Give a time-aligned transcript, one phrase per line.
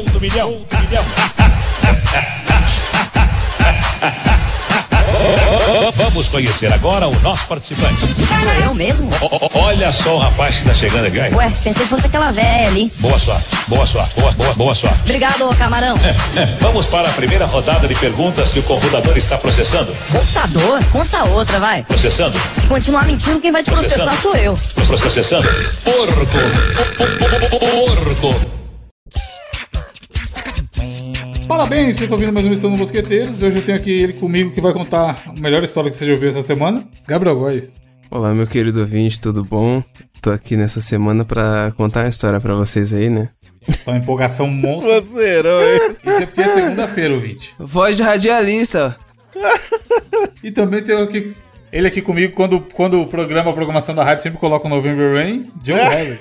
[0.00, 0.50] Show do milhão.
[0.70, 1.04] Do milhão.
[5.94, 7.96] Vamos conhecer agora o nosso participante.
[7.98, 9.10] Sou eu mesmo?
[9.20, 11.20] O- o- olha só o rapaz que tá chegando aqui.
[11.20, 11.34] aí.
[11.34, 12.90] Ué, pensei que fosse aquela velha ali.
[12.98, 14.98] Boa sorte, boa sorte, boa, boa, boa sorte.
[15.02, 15.96] Obrigado, ô camarão.
[16.36, 19.94] É, Vamos para a primeira rodada de perguntas que o computador está processando.
[20.10, 20.82] Computador?
[20.92, 21.82] Conta outra, vai.
[21.82, 24.58] Processando, Se continuar mentindo, quem vai te processar sou eu.
[24.86, 25.46] processando.
[25.84, 26.26] Porco,
[28.20, 28.59] porco.
[31.50, 33.42] Parabéns, vocês estão ouvindo mais uma edição do Mosqueteiros.
[33.42, 36.12] Hoje eu tenho aqui ele comigo que vai contar a melhor história que você já
[36.12, 36.88] ouviu essa semana.
[37.08, 37.80] Gabriel Góes.
[38.08, 39.82] Olá, meu querido ouvinte, tudo bom?
[40.22, 43.30] Tô aqui nessa semana pra contar uma história pra vocês aí, né?
[43.84, 44.92] Tá uma empolgação monstro.
[44.92, 45.90] Você, herói.
[45.90, 47.52] Isso é porque é segunda-feira, ouvinte.
[47.58, 48.96] Voz de radialista.
[50.42, 51.34] E também tenho aqui
[51.72, 55.14] ele aqui comigo quando, quando o programa, a programação da rádio sempre coloca o November
[55.14, 56.18] Rain, John Herbert.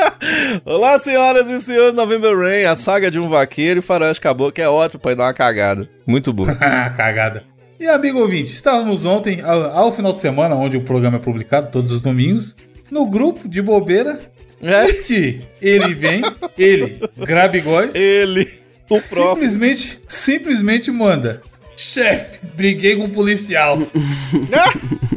[0.64, 4.62] Olá, senhoras e senhores, November Rain, a saga de um vaqueiro e faroeste caboclo, que
[4.62, 5.88] é ótimo pra ir dar uma cagada.
[6.06, 6.46] Muito bom.
[6.60, 7.44] Ah, Cagada.
[7.78, 11.70] E amigo ouvinte, estávamos ontem, ao, ao final de semana, onde o programa é publicado
[11.70, 12.56] todos os domingos,
[12.90, 14.18] no grupo de bobeira.
[14.62, 14.86] É.
[14.86, 16.22] Eis que ele vem,
[16.56, 18.48] ele, Grabigóis, Ele,
[18.88, 19.34] o próprio.
[19.34, 21.42] simplesmente, simplesmente manda.
[21.76, 23.78] Chefe, briguei com o policial.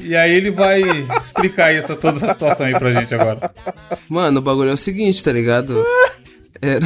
[0.02, 0.82] e aí ele vai
[1.22, 3.52] explicar essa, toda essa situação aí pra gente agora.
[4.10, 5.84] Mano, o bagulho é o seguinte, tá ligado?
[6.62, 6.86] Era.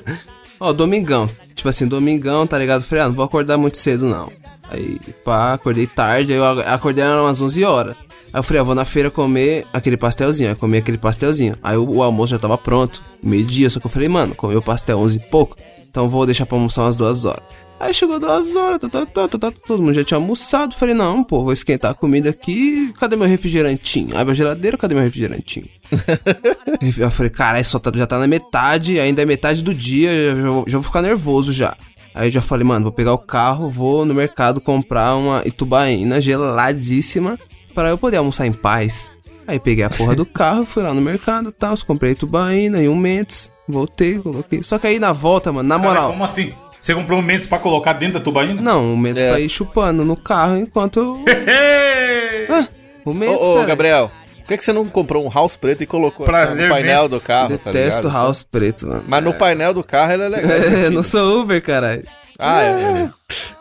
[0.60, 1.28] Ó, domingão.
[1.54, 2.82] Tipo assim, domingão, tá ligado?
[2.82, 4.30] Falei, ah, não vou acordar muito cedo, não.
[4.70, 7.96] Aí, pá, acordei tarde, aí eu acordei umas 11 horas.
[8.32, 10.50] Aí eu falei, ah, vou na feira comer aquele pastelzinho.
[10.50, 11.56] Aí comi aquele pastelzinho.
[11.62, 13.70] Aí o, o almoço já tava pronto, meio-dia.
[13.70, 15.56] Só que eu falei, mano, comi o pastel 11 e pouco.
[15.88, 17.44] Então vou deixar pra almoçar umas duas horas.
[17.80, 20.74] Aí chegou duas horas, tá, tá, tá, tá, tá, todo mundo já tinha almoçado.
[20.74, 22.92] Falei, não, pô, vou esquentar a comida aqui.
[22.98, 24.16] Cadê meu refrigerantinho?
[24.16, 25.66] Abre a geladeira, cadê meu refrigerantinho?
[26.98, 30.34] Eu falei, caralho, só tá, já tá na metade, ainda é metade do dia, já,
[30.42, 31.76] já vou- já vou ficar nervoso já.
[32.14, 36.20] Aí eu já falei, mano, vou pegar o carro, vou no mercado comprar uma itubaína
[36.20, 37.36] geladíssima
[37.74, 39.10] para eu poder almoçar em paz.
[39.48, 42.88] Aí peguei a porra do carro, fui lá no mercado e tal, comprei itubaína e
[42.88, 44.62] um Mentos, voltei, coloquei.
[44.62, 46.10] Só que aí na volta, mano, na Cara, moral.
[46.12, 46.52] como assim?
[46.84, 48.60] Você comprou um Mentos pra colocar dentro da tubaína?
[48.60, 49.30] Não, o Mentos É.
[49.30, 51.24] pra ir chupando no carro enquanto eu.
[52.50, 52.68] Ah,
[53.06, 53.64] o Mentos, Ô, ô.
[53.64, 57.08] Gabriel, por que, que você não comprou um house preto e colocou assim, no painel
[57.08, 57.56] do carro?
[57.56, 58.12] tá Detesto ligado?
[58.22, 59.02] house preto, mano.
[59.08, 60.50] Mas no painel do carro ele é legal.
[60.84, 62.04] É, não sou Uber, caralho.
[62.38, 63.10] Ah, é.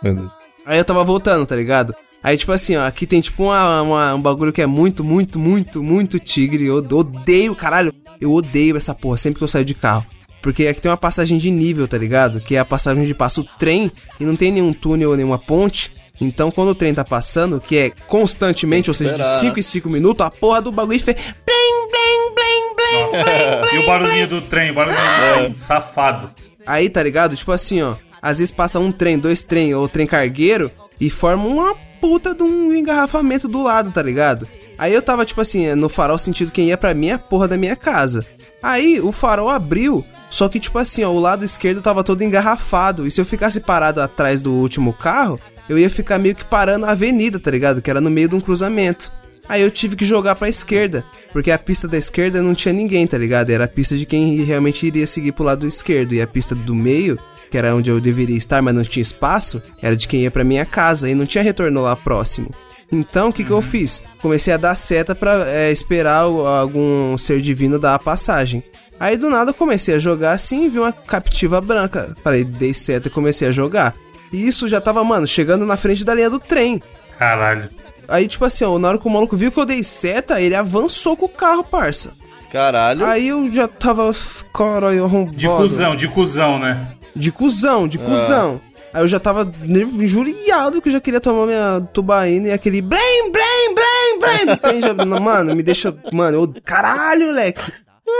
[0.03, 0.13] é.
[0.65, 1.95] Aí eu tava voltando, tá ligado?
[2.21, 5.39] Aí, tipo assim, ó, aqui tem tipo uma, uma- um bagulho que é muito, muito,
[5.39, 6.65] muito, muito tigre.
[6.65, 7.93] Eu odeio, caralho.
[8.19, 10.05] Eu odeio essa porra sempre que eu saio de carro.
[10.43, 12.41] Porque aqui tem uma passagem de nível, tá ligado?
[12.41, 13.89] Que é a passagem onde passa o trem
[14.19, 15.93] e não tem nenhum túnel ou nenhuma ponte.
[16.19, 19.63] Então, quando o trem tá passando, que é constantemente, ou seja, de esperar, 5 em
[19.63, 21.15] 5 minutos, a porra do bagulho fez.
[21.15, 26.29] Blim, blim, blim, blim, blim, E o barulhinho do trem, o barulhinho do trem, safado.
[26.65, 27.37] Aí, tá ligado?
[27.37, 27.95] Tipo assim, ó.
[28.21, 32.43] Às vezes passa um trem, dois trem ou trem cargueiro e forma uma puta de
[32.43, 34.45] um engarrafamento do lado, tá ligado?
[34.77, 37.75] Aí eu tava, tipo assim, no farol sentido quem ia pra minha porra da minha
[37.77, 38.25] casa.
[38.63, 43.05] Aí o farol abriu, só que, tipo assim, ó, o lado esquerdo tava todo engarrafado.
[43.05, 46.85] E se eu ficasse parado atrás do último carro, eu ia ficar meio que parando
[46.85, 47.81] a avenida, tá ligado?
[47.81, 49.11] Que era no meio de um cruzamento.
[49.47, 53.05] Aí eu tive que jogar pra esquerda, porque a pista da esquerda não tinha ninguém,
[53.05, 53.49] tá ligado?
[53.49, 56.13] Era a pista de quem realmente iria seguir pro lado esquerdo.
[56.13, 57.19] E a pista do meio,
[57.51, 60.43] que era onde eu deveria estar, mas não tinha espaço, era de quem ia pra
[60.43, 62.49] minha casa e não tinha retorno lá próximo.
[62.91, 64.03] Então, o que, que eu fiz?
[64.21, 68.63] Comecei a dar seta pra é, esperar algum ser divino dar a passagem.
[68.99, 72.15] Aí do nada eu comecei a jogar assim, vi uma captiva branca.
[72.23, 73.93] Falei, dei seta e comecei a jogar.
[74.31, 76.81] E isso já tava, mano, chegando na frente da linha do trem.
[77.17, 77.69] Caralho.
[78.07, 80.55] Aí, tipo assim, ó, na hora que o maluco viu que eu dei seta, ele
[80.55, 82.13] avançou com o carro, parça.
[82.51, 83.05] Caralho.
[83.05, 84.11] Aí eu já tava,
[84.53, 85.35] caralho, arrombado.
[85.35, 86.87] De cuzão, de cuzão, né?
[87.15, 87.87] De cuzão, Ah.
[87.87, 88.61] de cuzão.
[88.93, 89.51] Aí eu já tava
[89.99, 94.81] injuriado que eu já queria tomar minha tubaína e aquele blém, blém, blém, blém.
[94.81, 95.95] Já- mano, me deixa.
[96.11, 97.59] Mano, eu, caralho, moleque.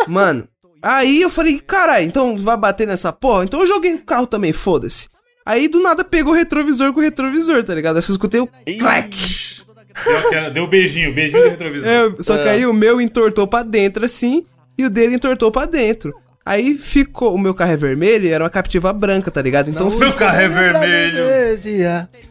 [0.07, 0.47] Mano,
[0.81, 3.43] aí eu falei, caralho, então vai bater nessa porra?
[3.43, 5.07] Então eu joguei o carro também, foda-se.
[5.45, 7.97] Aí do nada pegou o retrovisor com o retrovisor, tá ligado?
[7.97, 8.47] Aí eu escutei o
[8.79, 9.15] clack.
[10.05, 11.87] Deu, aquela- deu beijinho, beijinho do retrovisor.
[11.87, 14.43] É, só que aí o meu entortou pra dentro assim
[14.77, 16.13] e o dele entortou pra dentro.
[16.45, 19.69] Aí ficou, o meu carro é vermelho e era uma captiva branca, tá ligado?
[19.69, 21.19] Então Seu carro é vermelho.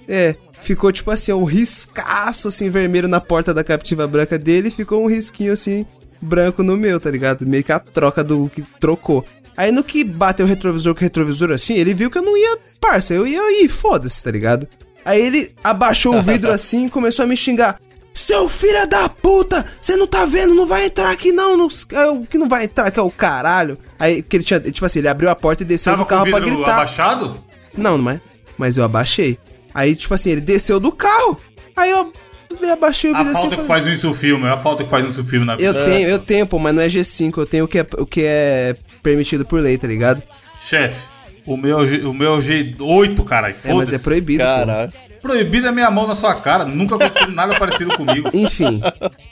[0.07, 4.71] É, ficou tipo assim, um riscaço assim vermelho na porta da captiva branca dele e
[4.71, 5.87] ficou um risquinho assim
[6.21, 7.47] branco no meu, tá ligado?
[7.47, 9.25] Meio que a troca do que trocou.
[9.57, 12.37] Aí no que bateu o retrovisor com o retrovisor assim, ele viu que eu não
[12.37, 14.69] ia, parça, eu ia ir, foda-se, tá ligado?
[15.05, 17.79] Aí ele abaixou o vidro assim e começou a me xingar.
[18.15, 19.65] Seu filho da puta!
[19.81, 20.55] Você não tá vendo?
[20.55, 21.57] Não vai entrar aqui não!
[21.57, 23.79] não é o que não vai entrar aqui é o caralho.
[23.99, 26.15] Aí, que ele tinha, tipo assim, ele abriu a porta e desceu Tava do com
[26.15, 26.75] o carro pra vidro gritar.
[26.75, 27.37] abaixado?
[27.77, 28.21] Não, não é?
[28.59, 29.39] Mas eu abaixei.
[29.75, 31.39] Aí, tipo assim, ele desceu do carro.
[31.75, 32.13] Aí eu,
[32.61, 33.41] eu abaixei o A vidro assim.
[33.43, 35.25] falta eu que falei, faz um isso filme, é a falta que faz um isso
[35.25, 35.85] filme na Eu vida.
[35.87, 38.23] tenho, eu tenho, pô, mas não é G5, eu tenho o que é, o que
[38.25, 40.23] é permitido por lei, tá ligado?
[40.61, 41.07] Chefe,
[41.47, 43.57] o meu, é o meu é G8, caralho.
[43.65, 44.99] É, mas é proibido, pô.
[45.23, 45.39] Caralho.
[45.41, 46.65] Proibido é minha mão na sua cara.
[46.65, 48.29] Nunca aconteceu nada parecido comigo.
[48.33, 48.81] Enfim,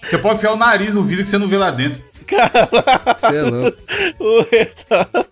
[0.02, 2.02] Você pode enfiar o nariz no vidro que você não vê lá dentro.
[3.19, 3.78] você é louco.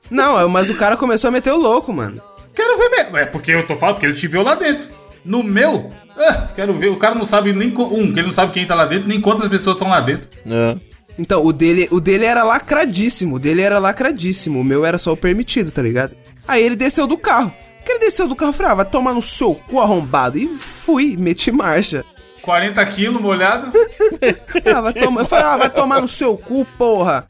[0.10, 2.20] Não, mas o cara começou a meter o louco, mano.
[2.54, 3.16] Quero ver mesmo.
[3.16, 4.88] É porque eu tô falando, porque ele te viu lá dentro.
[5.24, 6.88] No meu, ah, quero ver.
[6.88, 7.68] O cara não sabe nem.
[7.68, 10.28] Um, que ele não sabe quem tá lá dentro, nem quantas pessoas estão lá dentro.
[10.46, 10.76] É.
[11.18, 15.12] Então, o dele, o dele era lacradíssimo, o dele era lacradíssimo, o meu era só
[15.12, 16.16] o permitido, tá ligado?
[16.46, 17.52] Aí ele desceu do carro.
[17.88, 20.36] Que ele desceu do carro, eu falei, ah, vai tomar no seu cu arrombado.
[20.36, 22.04] E fui, meti marcha.
[22.42, 23.72] 40 quilos molhado.
[24.74, 27.26] Ah, vai tomar, eu falei, ah, vai tomar no seu cu, porra.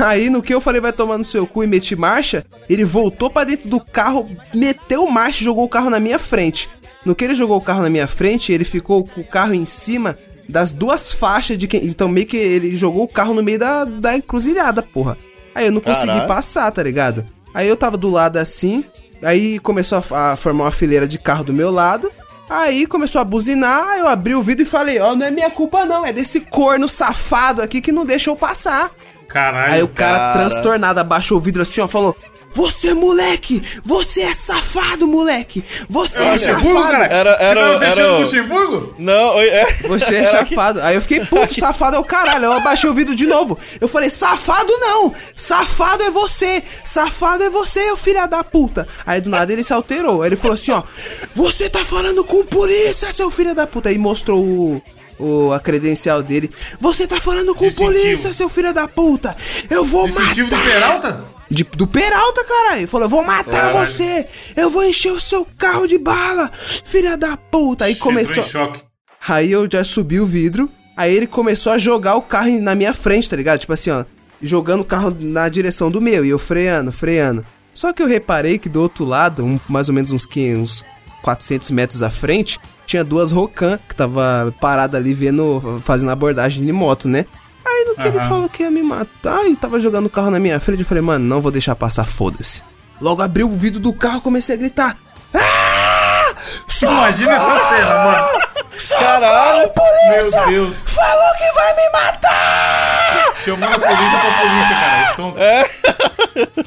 [0.00, 3.28] Aí no que eu falei vai tomar no seu cu e meti marcha, ele voltou
[3.28, 6.70] pra dentro do carro, meteu marcha e jogou o carro na minha frente.
[7.04, 9.66] No que ele jogou o carro na minha frente, ele ficou com o carro em
[9.66, 10.16] cima
[10.48, 11.84] das duas faixas de quem.
[11.84, 15.18] Então meio que ele jogou o carro no meio da, da encruzilhada, porra.
[15.54, 16.28] Aí eu não consegui Caralho.
[16.28, 17.26] passar, tá ligado?
[17.52, 18.84] Aí eu tava do lado assim,
[19.22, 22.10] aí começou a, a formar uma fileira de carro do meu lado.
[22.48, 25.50] Aí começou a buzinar, aí eu abri o vidro e falei, ó, não é minha
[25.50, 28.90] culpa não, é desse corno safado aqui que não deixa eu passar.
[29.28, 29.74] Caralho.
[29.74, 30.38] Aí o cara, cara.
[30.38, 32.16] transtornado abaixou o vidro assim, ó, falou:
[32.58, 33.62] Você, moleque!
[33.84, 35.64] Você é safado, moleque!
[35.88, 36.90] Você é Luxemburgo, safado!
[36.92, 37.04] cara?
[37.06, 38.94] Era- Você era- tava fechando era o- Luxemburgo?
[38.98, 39.64] Não, oi, é.
[39.86, 40.80] Você é safado.
[40.82, 42.46] Aí eu fiquei puto, safado é o caralho.
[42.46, 43.56] Eu abaixei o vidro de novo.
[43.80, 45.12] Eu falei, safado não!
[45.36, 46.60] Safado é você!
[46.82, 48.88] Safado é você, ô filha da puta!
[49.06, 50.22] Aí do nada ele se alterou.
[50.22, 50.82] Aí ele falou assim, ó.
[51.36, 53.88] Você tá falando com polícia, seu filho da puta!
[53.88, 54.82] Aí mostrou o.
[55.16, 56.50] o- a credencial dele.
[56.80, 57.92] Você tá falando com Distintivo.
[57.92, 59.36] polícia, seu filho da puta!
[59.70, 60.58] Eu vou Distintivo matar!
[60.64, 61.37] do Peralta?
[61.50, 62.86] De- do Peralta, caralho.
[62.88, 63.86] Falou, eu vou matar Caralho.
[63.86, 64.26] você.
[64.56, 66.50] Eu vou encher o seu carro de bala.
[66.84, 67.84] Filha da puta.
[67.86, 68.42] Aí começou...
[69.26, 70.70] Aí eu já subi o vidro.
[70.96, 73.60] Aí ele começou a jogar o carro na minha frente, tá ligado?
[73.60, 74.04] Tipo assim, ó.
[74.42, 76.24] Jogando o carro na direção do meu.
[76.24, 77.44] E eu freando, freando.
[77.72, 80.84] Só que eu reparei que do outro lado, um- mais ou menos uns, 500, uns
[81.22, 86.72] 400 metros à frente, tinha duas Rocan que tava parada ali vendo, fazendo abordagem de
[86.72, 87.26] moto, né?
[87.78, 88.28] Aí no que ele Aham.
[88.28, 91.02] falou que ia me matar e tava jogando o carro na minha frente, eu falei,
[91.02, 92.62] mano, não vou deixar passar, foda-se.
[93.00, 94.96] Logo abri o vidro do carro, comecei a gritar.
[95.32, 96.34] Ah!
[96.82, 98.28] Imagina essa cena, mano.
[98.98, 99.70] Caralho.
[99.70, 100.46] Polícia!
[100.46, 100.76] Meu Deus.
[100.92, 103.34] Falou que vai me matar!
[103.36, 105.10] Chamando a polícia pra polícia, cara.
[105.10, 105.34] Estão...
[105.38, 105.70] É.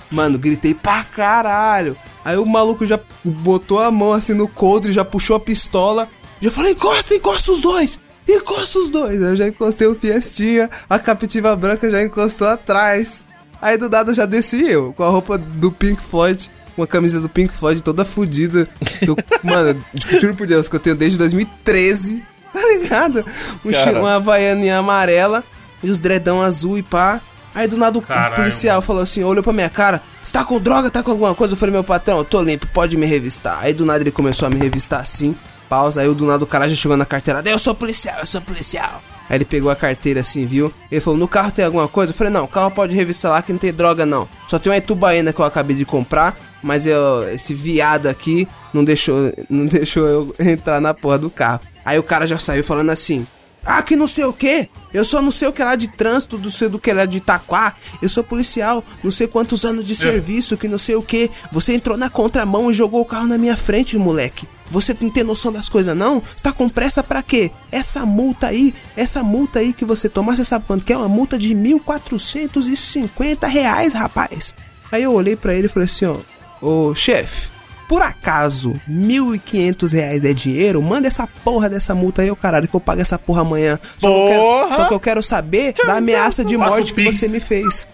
[0.10, 1.98] Mano, gritei pra caralho.
[2.24, 6.08] Aí o maluco já botou a mão assim no coldre, já puxou a pistola.
[6.40, 8.00] Já falei, encosta, encosta os dois!
[8.32, 9.22] Encosta os dois!
[9.22, 13.26] Eu já encostei o Fiestinha, a captiva branca já encostou atrás.
[13.62, 17.30] Aí do nada já desci eu, com a roupa do Pink Floyd, uma camisa do
[17.30, 18.68] Pink Floyd toda fodida.
[19.44, 19.84] Mano,
[20.20, 23.26] juro por Deus que eu tenho desde 2013, tá ligado?
[23.64, 24.00] Um Cara.
[24.00, 25.44] uma havaianinha amarela
[25.84, 27.22] e os dredão azul e pá.
[27.54, 30.58] Aí do nada o Caralho, policial falou assim, olhou pra minha cara, você tá com
[30.58, 31.54] droga, tá com alguma coisa?
[31.54, 33.60] Eu falei, meu patrão, eu tô limpo, pode me revistar.
[33.62, 35.36] Aí do nada ele começou a me revistar assim,
[35.72, 38.42] pausa, aí do nada o cara já chegou na carteira, eu sou policial, eu sou
[38.42, 39.02] policial.
[39.30, 40.74] Aí ele pegou a carteira assim, viu?
[40.92, 42.12] Ele falou, no carro tem alguma coisa?
[42.12, 44.28] Eu falei, não, o carro pode revistar lá que não tem droga não.
[44.50, 48.84] Só tem uma Itubaína que eu acabei de comprar, mas eu, esse viado aqui não
[48.84, 51.62] deixou, não deixou eu entrar na porra do carro.
[51.86, 53.26] Aí o cara já saiu falando assim,
[53.66, 54.68] ah, que não sei o que.
[54.94, 57.20] Eu sou não sei o que lá de trânsito, não sei do que lá de
[57.20, 57.76] Itaquá.
[58.02, 61.32] Eu sou policial, não sei quantos anos de serviço, que não sei o que.
[61.54, 64.46] Você entrou na contramão e jogou o carro na minha frente, moleque.
[64.72, 66.22] Você não tem noção das coisas, não?
[66.22, 67.52] Você tá com pressa pra quê?
[67.72, 70.98] Essa multa aí, essa multa aí que você tomar, você sabe quanto que é?
[70.98, 74.56] Uma multa de 1.450 reais, rapaz.
[74.92, 76.16] Aí eu olhei pra ele e falei assim, ó,
[76.62, 77.50] ô chefe,
[77.88, 80.82] por acaso, 1.500 reais é dinheiro?
[80.82, 83.78] Manda essa porra dessa multa aí, ô caralho, que eu pago essa porra amanhã.
[83.98, 84.76] Só, que eu, quero, Porra!
[84.76, 87.18] só que eu quero saber da ameaça de morte que Pix.
[87.18, 87.88] você me fez.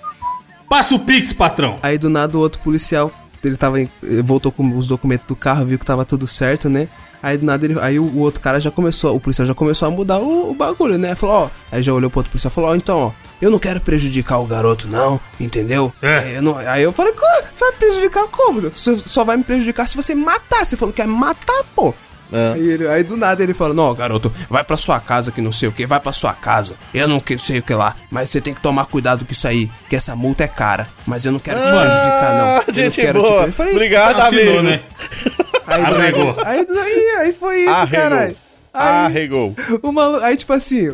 [0.69, 1.79] Passa o Pix, patrão.
[1.81, 3.12] Aí do nada o outro policial,
[3.48, 3.89] ele tava eh,
[4.24, 6.88] voltou com os documentos do carro, viu que tava tudo certo, né?
[7.22, 9.88] Aí do nada ele, aí o, o outro cara já começou, o policial já começou
[9.88, 11.16] a mudar o, o bagulho, né?
[11.16, 13.12] Falou, ó, aí já olhou pro outro policial e falou, ó, então, ó,
[13.42, 15.92] eu não quero prejudicar o garoto não, entendeu?
[16.01, 16.18] É.
[16.20, 17.25] Aí eu, não- aí eu falei, "Co-
[17.60, 18.62] vai prejudicar como?
[18.62, 21.94] Você só vai me prejudicar se você matar, você falou que quer matar, pô.
[22.31, 22.53] É.
[22.55, 25.51] Aí, ele- aí do nada ele fala: Não, garoto, vai pra sua casa que não
[25.51, 26.75] sei o que, vai pra sua casa.
[26.93, 29.48] Eu não que- sei o que lá, mas você tem que tomar cuidado com isso
[29.48, 30.88] aí, que essa multa é cara.
[31.05, 32.48] Mas eu não quero te prejudicar, não.
[32.48, 33.46] Eu não Ah, gente quero boa.
[33.46, 34.62] Eu falei, Obrigado, Assinou, amigo.
[34.63, 34.81] né?
[35.67, 36.36] aí, Arregou.
[36.46, 38.36] aí, aí, aí foi isso, caralho.
[38.74, 39.55] Aí, Arregou.
[39.81, 40.93] o maluco, aí, tipo assim,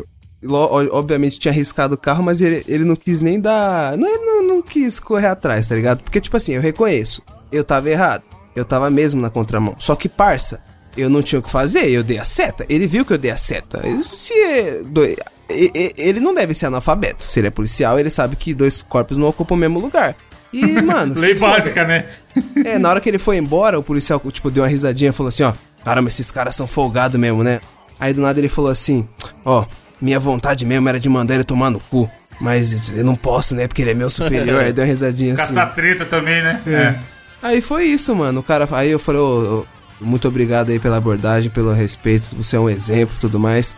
[0.92, 3.96] obviamente tinha arriscado o carro, mas ele, ele não quis nem dar.
[3.96, 6.02] Não, ele não, não quis correr atrás, tá ligado?
[6.02, 8.22] Porque, tipo assim, eu reconheço, eu tava errado.
[8.54, 9.74] Eu tava mesmo na contramão.
[9.78, 10.62] Só que, parça,
[10.96, 12.64] eu não tinha o que fazer, eu dei a seta.
[12.68, 13.80] Ele viu que eu dei a seta.
[13.84, 17.30] Ele, se, é do- e- ele não deve ser analfabeto.
[17.30, 20.16] Se ele é policial, ele sabe que dois corpos não ocupam o mesmo lugar.
[20.52, 21.14] E, mano.
[21.18, 22.06] Lei básica, né?
[22.64, 25.28] é, na hora que ele foi embora, o policial, tipo, deu uma risadinha e falou
[25.28, 25.52] assim, ó,
[25.84, 27.60] caramba, esses caras são folgados mesmo, né?
[27.98, 29.06] Aí do nada ele falou assim,
[29.44, 29.64] ó,
[30.00, 32.10] minha vontade mesmo era de mandar ele tomar no cu,
[32.40, 34.60] mas eu não posso, né, porque ele é meu superior.
[34.60, 35.46] Aí deu uma risadinha assim.
[35.54, 36.60] Caçar treta também, né?
[36.66, 36.94] É.
[37.42, 38.40] Aí foi isso, mano.
[38.40, 39.64] O cara, aí eu falei, ô,
[40.04, 43.74] muito obrigado aí pela abordagem, pelo respeito, você é um exemplo e tudo mais.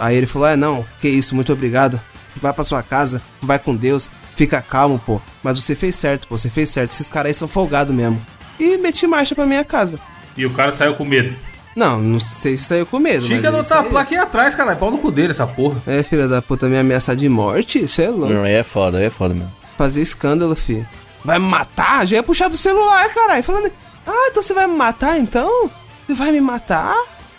[0.00, 2.00] Aí ele falou, ah, não, que isso, muito obrigado.
[2.36, 5.20] Vai pra sua casa, vai com Deus, fica calmo, pô.
[5.42, 6.92] Mas você fez certo, pô, você fez certo.
[6.92, 8.20] Esses caras aí são folgados mesmo.
[8.60, 9.98] E meti marcha pra minha casa.
[10.36, 11.34] E o cara saiu com medo.
[11.74, 13.28] Não, não sei se saiu com medo.
[13.28, 14.72] Não isso tá a placa aí atrás, cara.
[14.72, 15.80] É pau no cu dele essa porra.
[15.86, 17.86] É, filha da puta, me ameaçar de morte?
[17.86, 18.34] Você é louco.
[18.34, 19.52] Não, aí é foda, aí é foda mesmo.
[19.76, 20.86] Fazer escândalo, filho.
[21.24, 22.06] Vai me matar?
[22.06, 23.44] Já ia puxar do celular, caralho.
[23.44, 23.70] Falando,
[24.08, 25.70] ah, então você vai me matar então?
[26.06, 26.96] Você vai me matar?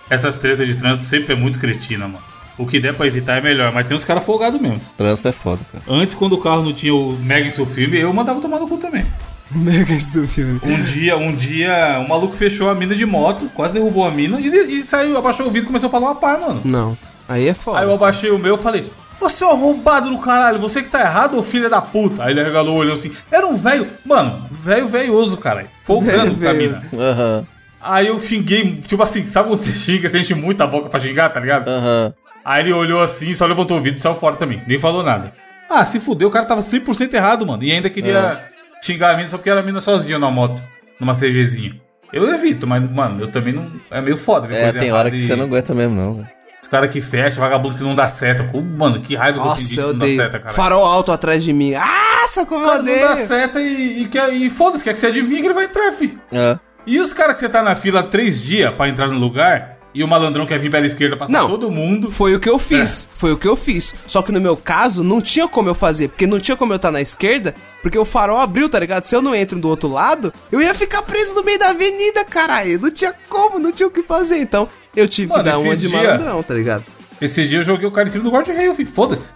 [0.10, 2.24] Essas tretas de trânsito sempre é muito cretina, mano.
[2.58, 4.82] O que der pra evitar é melhor, mas tem uns caras folgados mesmo.
[4.98, 5.84] Trânsito é foda, cara.
[5.88, 8.68] Antes, quando o carro não tinha o Mega em seu filme, eu mandava tomar no
[8.68, 9.06] cu também.
[9.50, 9.96] Mega
[10.28, 10.60] filme.
[10.64, 14.40] Um dia, um dia, o maluco fechou a mina de moto, quase derrubou a mina
[14.40, 16.62] e, e saiu, abaixou o vidro e começou a falar uma par, mano.
[16.66, 16.98] Não.
[17.28, 17.80] Aí é foda.
[17.80, 20.90] Aí eu abaixei o meu e falei, você é um arrombado do caralho, você que
[20.90, 22.24] tá errado, ô filho da puta.
[22.24, 25.68] Aí ele regalou o olho assim, era um velho, mano, velho velhoso, caralho.
[25.84, 26.82] Folgando com a mina.
[26.94, 27.46] Aham,
[27.82, 31.00] Aí eu xinguei, tipo assim, sabe quando você xinga, você enche muito a boca pra
[31.00, 31.68] xingar, tá ligado?
[31.70, 32.14] aham.
[32.44, 34.62] Aí ele olhou assim, só levantou o vidro e saiu fora também.
[34.68, 35.34] Nem falou nada.
[35.70, 37.64] Ah, se fudeu, o cara tava 100% errado, mano.
[37.64, 38.42] E ainda queria
[38.82, 40.60] xingar a mina só porque era a mina sozinha na moto,
[41.00, 41.80] numa CGzinha.
[42.12, 43.68] Eu evito, mas, mano, eu também não.
[43.92, 44.48] É meio foda.
[44.48, 46.28] ver É, coisa tem errada hora que e- você não aguenta mesmo, não, velho.
[46.62, 48.46] Os caras que fecham, vagabundo que não dá seta.
[48.78, 50.22] Mano, que raiva que eu tenho Nossa, gente que não dá odeio.
[50.22, 50.54] seta, cara.
[50.54, 51.74] Farol alto atrás de mim.
[51.74, 53.28] Nossa, como O eu cara não dá odeio.
[53.28, 56.18] seta e, e, quer- e foda-se, quer que você adivinhe que ele vai entrar, fi.
[56.32, 56.58] É.
[56.86, 59.78] E os caras que você tá na fila há três dias pra entrar no lugar
[59.94, 61.48] e o malandrão quer vir pela esquerda passar Não.
[61.48, 62.12] todo mundo.
[62.12, 63.10] Foi o que eu fiz.
[63.14, 63.96] Foi o que eu fiz.
[64.06, 66.10] Só que no meu caso, não tinha como eu fazer.
[66.10, 67.56] Porque não tinha como eu estar na esquerda.
[67.82, 69.04] Porque o farol abriu, tá ligado?
[69.06, 72.24] Se eu não entro do outro lado, eu ia ficar preso no meio da avenida,
[72.24, 72.80] caralho.
[72.80, 74.38] Não tinha como, não tinha o que fazer.
[74.38, 76.84] Então, eu tive Mano, que dar uma de dia- malandrão, tá ligado?
[77.22, 78.86] Esse dia eu joguei o cara em cima do guarda-reio, fi.
[78.86, 79.34] Foda-se.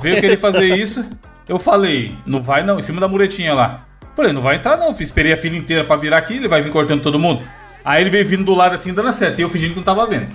[0.00, 1.04] Veio querer fazer isso.
[1.48, 3.86] Eu falei, não vai não, em cima da muretinha lá.
[4.14, 4.94] Falei, não vai entrar não.
[5.00, 7.42] Esperei a fila inteira pra virar aqui, ele vai vir cortando todo mundo.
[7.84, 9.82] Aí ele veio vindo do lado assim, dando a seta, e eu fingindo que não
[9.84, 10.26] tava vendo.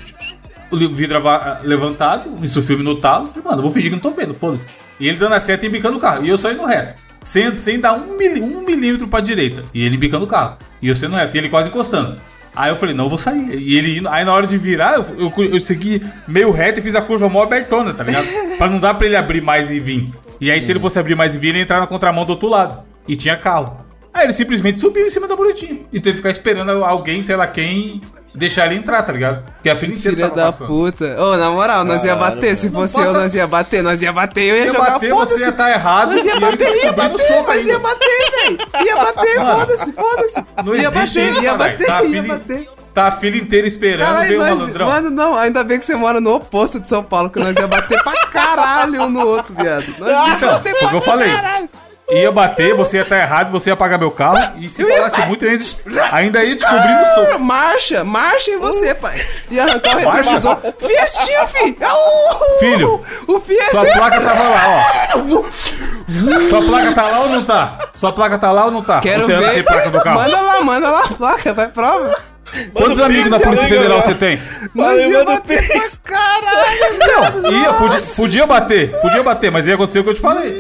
[0.70, 1.22] O vidro
[1.64, 3.28] levantado, isso o filme no talo.
[3.28, 4.68] Falei, mano, eu vou fingir que não tô vendo, foda-se.
[5.00, 6.26] E ele dando a seta e embicando o carro.
[6.26, 6.96] E eu saindo reto.
[7.24, 9.64] Sem, sem dar um, um milímetro pra direita.
[9.74, 10.58] E ele embicando o carro.
[10.82, 11.38] E eu sendo reto.
[11.38, 12.20] E ele quase encostando.
[12.58, 13.58] Aí eu falei, não, eu vou sair.
[13.60, 14.10] E ele indo.
[14.10, 17.30] Aí na hora de virar, eu, eu, eu segui meio reto e fiz a curva
[17.30, 18.26] mó abertona, tá ligado?
[18.58, 20.10] pra não dar pra ele abrir mais e vir.
[20.42, 22.32] E aí, se ele fosse abrir mais e vir, ele ia entrar na contramão do
[22.32, 22.84] outro lado.
[23.08, 23.87] E tinha carro.
[24.14, 25.82] Aí ele simplesmente subiu em cima da boletinha.
[25.92, 28.02] E teve que ficar esperando alguém, sei lá quem,
[28.34, 29.44] deixar ele entrar, tá ligado?
[29.54, 30.68] Porque a fila inteira Filha tava da passando.
[30.68, 31.22] puta.
[31.22, 32.56] Ô, na moral, nós ia bater.
[32.56, 33.84] Se fosse Não eu, passa- nós ia bater.
[33.84, 34.42] Nós ia bater.
[34.44, 37.44] Eu ia, Ia jogar bater, você ia tá errado, Nós ia bater, ia bater.
[37.46, 38.58] Nós ia bater, velho.
[38.86, 40.46] Ia bater, foda-se, foda-se.
[40.66, 42.70] Não ia existe bater, isso, ia bater, Tá ia fila, bater.
[42.94, 44.88] tá a fila inteira esperando, Caralho, veio o nós, malandrão.
[44.88, 47.68] mano, não, ainda bem que você mora no oposto de São Paulo, que nós ia
[47.68, 49.86] bater pra caralho um no outro, viado.
[50.00, 51.32] Nós ia Então, bater foi o que eu falei.
[51.32, 51.70] caralho.
[52.10, 54.38] Ia bater, você ia estar errado, você ia pagar meu carro.
[54.56, 55.66] E se Eu falasse muito, ainda,
[56.12, 57.40] ainda ia descobrir no soco.
[57.44, 59.20] Marcha, marcha em você, pai.
[59.52, 60.58] E arrancar o retrovisor.
[60.80, 61.78] Fiestinha, fi.
[61.82, 63.82] Uh, Filho, o Fiestinha.
[63.82, 65.44] Sua placa tava lá, ó.
[66.50, 67.78] Sua placa tá lá ou não tá?
[67.94, 69.02] Sua placa tá lá ou não tá?
[69.02, 69.64] Quero você ver.
[69.64, 70.22] placa do carro.
[70.22, 72.16] Manda lá, manda lá a placa, vai prova.
[72.74, 74.42] Quantos amigos na Polícia Federal você tem?
[74.74, 76.94] Valeu, ia bater pra caralho,
[77.44, 77.52] viado.
[77.54, 80.52] Ia, podia, podia bater, podia bater, mas ia acontecer o que eu te falei.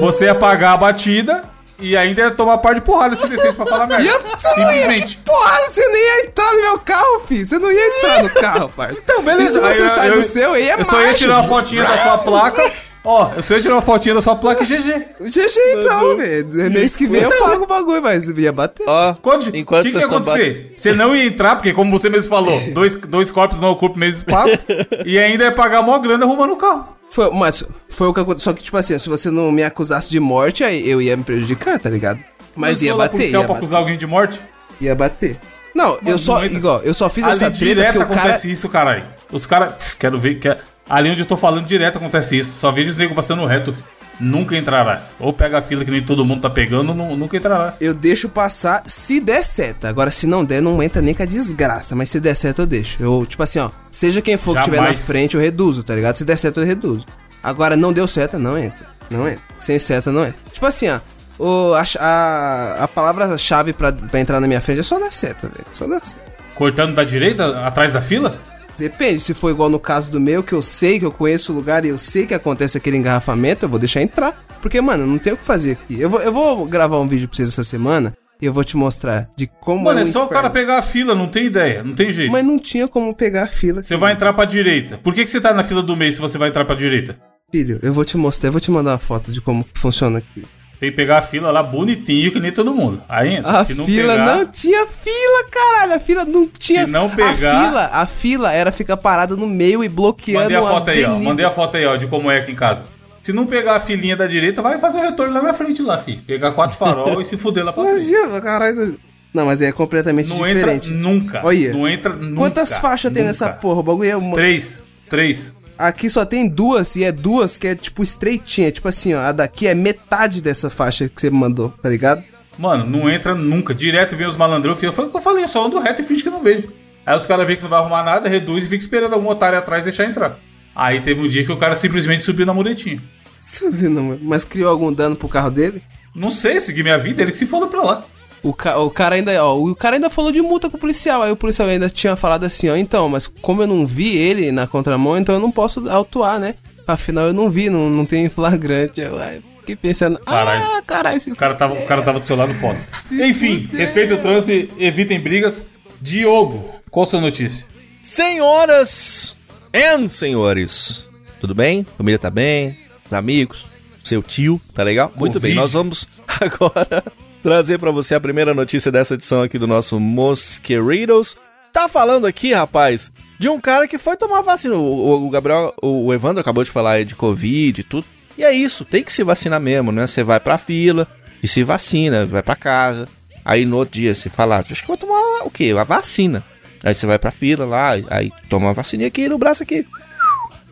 [0.00, 1.44] Você ia pagar a batida
[1.78, 4.02] e ainda ia tomar par de porrada se descesse pra falar merda.
[4.02, 5.16] Ia, você não ia, que Simplesmente.
[5.24, 7.46] porra, você nem ia entrar no meu carro, filho.
[7.46, 8.98] Você não ia entrar no carro, parça.
[9.02, 9.58] Então, beleza.
[9.58, 11.34] E se Aí você eu- sai eu- do seu, aí é Eu só ia tirar
[11.38, 12.70] uma fotinha da sua placa.
[13.02, 15.06] Ó, eu só ia tirar uma fotinha da sua placa GG.
[15.20, 16.70] GG então, velho.
[16.70, 18.84] Mês que vem eu pago o bagulho, mas ia bater.
[18.86, 20.74] Ó, Quando, enquanto que, que ia acontecer?
[20.76, 23.98] Você não ia entrar, porque como você mesmo falou, dois, dois corpos não ocupam o
[23.98, 24.58] mesmo espaço.
[25.06, 26.88] e ainda ia pagar mó grana arrumando o carro.
[27.08, 28.52] Foi, mas foi o que aconteceu.
[28.52, 31.24] Só que, tipo assim, se você não me acusasse de morte, aí eu ia me
[31.24, 32.20] prejudicar, tá ligado?
[32.54, 33.58] Mas Não ia bater, policial ia pra bater.
[33.58, 34.40] acusar alguém de morte?
[34.80, 35.38] Ia bater.
[35.74, 36.58] Não, eu Mano, só, não entra.
[36.58, 38.20] igual, eu só fiz Ali essa treta direto porque o cara...
[38.20, 39.04] acontece isso, caralho.
[39.32, 39.94] Os caras.
[39.98, 40.38] Quero ver.
[40.40, 40.58] Quer...
[40.90, 42.52] Ali onde eu tô falando direto acontece isso.
[42.58, 43.74] Só vejo os negros passando reto.
[44.18, 45.16] Nunca entrarás.
[45.18, 47.76] Ou pega a fila que nem todo mundo tá pegando, nu- nunca entrarás.
[47.80, 49.86] Eu deixo passar se der certo.
[49.86, 51.96] Agora, se não der, não entra nem com a desgraça.
[51.96, 53.02] Mas se der certo, eu deixo.
[53.02, 53.70] Eu, tipo assim, ó.
[53.90, 55.06] Seja quem for que estiver na Jamais.
[55.06, 56.16] frente, eu reduzo, tá ligado?
[56.16, 57.06] Se der certo, eu reduzo.
[57.42, 58.86] Agora, não deu seta, não entra.
[59.08, 59.42] Não entra.
[59.58, 60.36] Sem seta, não entra.
[60.52, 61.00] Tipo assim, ó.
[61.38, 65.64] O, a, a, a palavra-chave pra entrar na minha frente é só dar seta, velho.
[65.72, 66.30] Só dar seta.
[66.54, 68.38] Cortando da direita, atrás da fila?
[68.80, 71.54] Depende, se for igual no caso do meu, que eu sei que eu conheço o
[71.54, 74.42] lugar e eu sei que acontece aquele engarrafamento, eu vou deixar entrar.
[74.62, 76.00] Porque, mano, não tem o que fazer aqui.
[76.00, 78.78] Eu vou, eu vou gravar um vídeo pra vocês essa semana e eu vou te
[78.78, 80.42] mostrar de como Mano, é é o só o inferno.
[80.42, 82.32] cara pegar a fila, não tem ideia, não tem jeito.
[82.32, 83.82] Mas não tinha como pegar a fila.
[83.82, 84.98] Você vai entrar pra direita.
[85.02, 87.18] Por que, que você tá na fila do meio se você vai entrar pra direita?
[87.52, 90.42] Filho, eu vou te mostrar, eu vou te mandar uma foto de como funciona aqui.
[90.80, 93.02] Tem que pegar a fila lá bonitinho, que nem todo mundo.
[93.06, 93.50] Aí entra.
[93.60, 95.92] A Se não fila pegar, não tinha fila, caralho.
[95.94, 96.86] A fila não tinha.
[96.86, 97.34] Se não A pegar-
[97.66, 101.18] fila, a fila era ficar parada no meio e bloqueando Mandei a foto aí, ó.
[101.18, 102.86] Mandei a foto aí, ó, de como é aqui em casa.
[103.22, 105.98] Se não pegar a filinha da direita, vai fazer o retorno lá na frente, lá,
[105.98, 106.22] filho.
[106.26, 108.12] Pegar quatro farol e se fuder lá pra Mas, frente.
[108.32, 108.98] ia, caralho.
[109.34, 110.88] Não, mas é completamente Não diferente.
[110.88, 111.40] entra nunca.
[111.44, 111.72] Olha.
[111.74, 112.36] Não entra nunca.
[112.36, 113.28] Quantas faixas tem nunca.
[113.28, 113.80] nessa porra?
[113.80, 114.34] O bagulho é.
[114.34, 114.82] Três.
[115.10, 115.52] Três.
[115.80, 118.70] Aqui só tem duas, e é duas que é tipo estreitinha.
[118.70, 119.20] Tipo assim, ó.
[119.20, 122.22] A daqui é metade dessa faixa que você mandou, tá ligado?
[122.58, 123.72] Mano, não entra nunca.
[123.72, 124.74] Direto vem os malandrão.
[124.74, 124.92] filho.
[124.92, 126.70] Foi o que eu falei, eu só ando reto e finge que não vejo.
[127.06, 129.58] Aí os caras veem que não vai arrumar nada, reduz e fica esperando algum otário
[129.58, 130.38] atrás deixar entrar.
[130.76, 133.02] Aí teve um dia que o cara simplesmente subiu na muretinha.
[133.40, 135.82] Subiu, não, Mas criou algum dano pro carro dele?
[136.14, 138.04] Não sei, segui minha vida, ele que se falou pra lá.
[138.42, 141.22] O, ca o cara ainda, ó, o cara ainda falou de multa com o policial.
[141.22, 144.50] Aí o policial ainda tinha falado assim, ó, então, mas como eu não vi ele
[144.50, 146.54] na contramão, então eu não posso autuar, né?
[146.86, 149.00] Afinal, eu não vi, não, não tem flagrante.
[149.00, 149.20] Eu
[149.60, 150.64] fiquei pensando, Caralho.
[150.64, 152.78] ah, caralho, esse O cara tava, o cara tava do seu lado foda.
[153.12, 155.68] Enfim, respeite o trânsito e evitem brigas.
[156.00, 157.66] Diogo, qual a sua notícia?
[158.02, 159.34] Senhoras
[159.72, 161.04] e senhores,
[161.38, 161.86] tudo bem?
[161.96, 162.76] Família tá bem?
[163.06, 163.66] Os amigos?
[164.02, 165.12] Seu tio, tá legal?
[165.14, 166.08] Muito bem, nós vamos
[166.40, 167.04] agora
[167.42, 171.36] trazer pra você a primeira notícia dessa edição aqui do nosso Mosqueritos.
[171.72, 174.74] Tá falando aqui, rapaz, de um cara que foi tomar vacina.
[174.74, 178.04] O, o- Gabriel, o, Evandro acabou de falar aí de Covid e tudo.
[178.36, 180.06] E é isso, tem que se vacinar mesmo, né?
[180.06, 181.06] Você vai pra fila
[181.42, 183.06] e se vacina, vai pra casa.
[183.44, 185.74] Aí no outro dia você fala, acho que vou tomar o quê?
[185.78, 186.42] A vacina.
[186.82, 189.86] Aí você vai pra fila lá, aí toma uma vacininha aqui no braço aqui.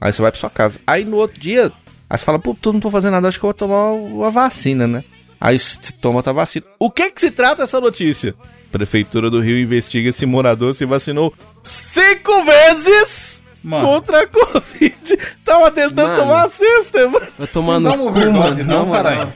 [0.01, 0.81] Aí você vai pra sua casa.
[0.87, 1.71] Aí no outro dia,
[2.09, 4.31] aí você fala, pô, tu não tô fazendo nada, acho que eu vou tomar uma
[4.31, 5.05] vacina, né?
[5.41, 6.67] Aí você toma outra vacina.
[6.79, 8.35] O que que se trata essa notícia?
[8.73, 13.87] Prefeitura do Rio investiga se morador se vacinou cinco vezes Mano.
[13.87, 15.19] contra a Covid.
[15.45, 16.21] Tava tentando Mano.
[16.21, 17.27] tomar a sexta, mano.
[17.39, 18.65] Vai tomar Não no cu, mano.
[18.65, 19.33] não, caralho.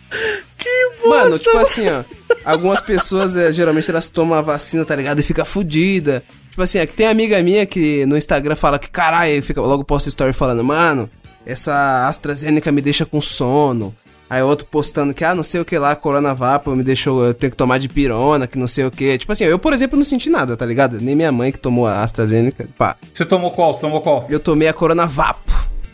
[0.58, 1.08] Que bosta.
[1.08, 2.04] Mano, tipo assim, ó.
[2.44, 5.20] Algumas pessoas, é, geralmente, elas tomam a vacina, tá ligado?
[5.20, 6.24] E fica fudida.
[6.50, 9.84] Tipo assim, é que tem amiga minha que no Instagram fala que, caralho, fica, logo
[9.84, 11.10] posta story falando, mano,
[11.46, 13.96] essa AstraZeneca me deixa com sono.
[14.30, 17.52] Aí outro postando que, ah, não sei o que lá, Coronavapo me deixou, eu tenho
[17.52, 19.18] que tomar de pirona, que não sei o que.
[19.18, 21.00] Tipo assim, eu, por exemplo, não senti nada, tá ligado?
[21.00, 22.98] Nem minha mãe que tomou a AstraZeneca, pá.
[23.14, 23.74] Você tomou qual?
[23.74, 24.26] Você tomou qual?
[24.30, 25.54] Eu tomei a Coronavapo.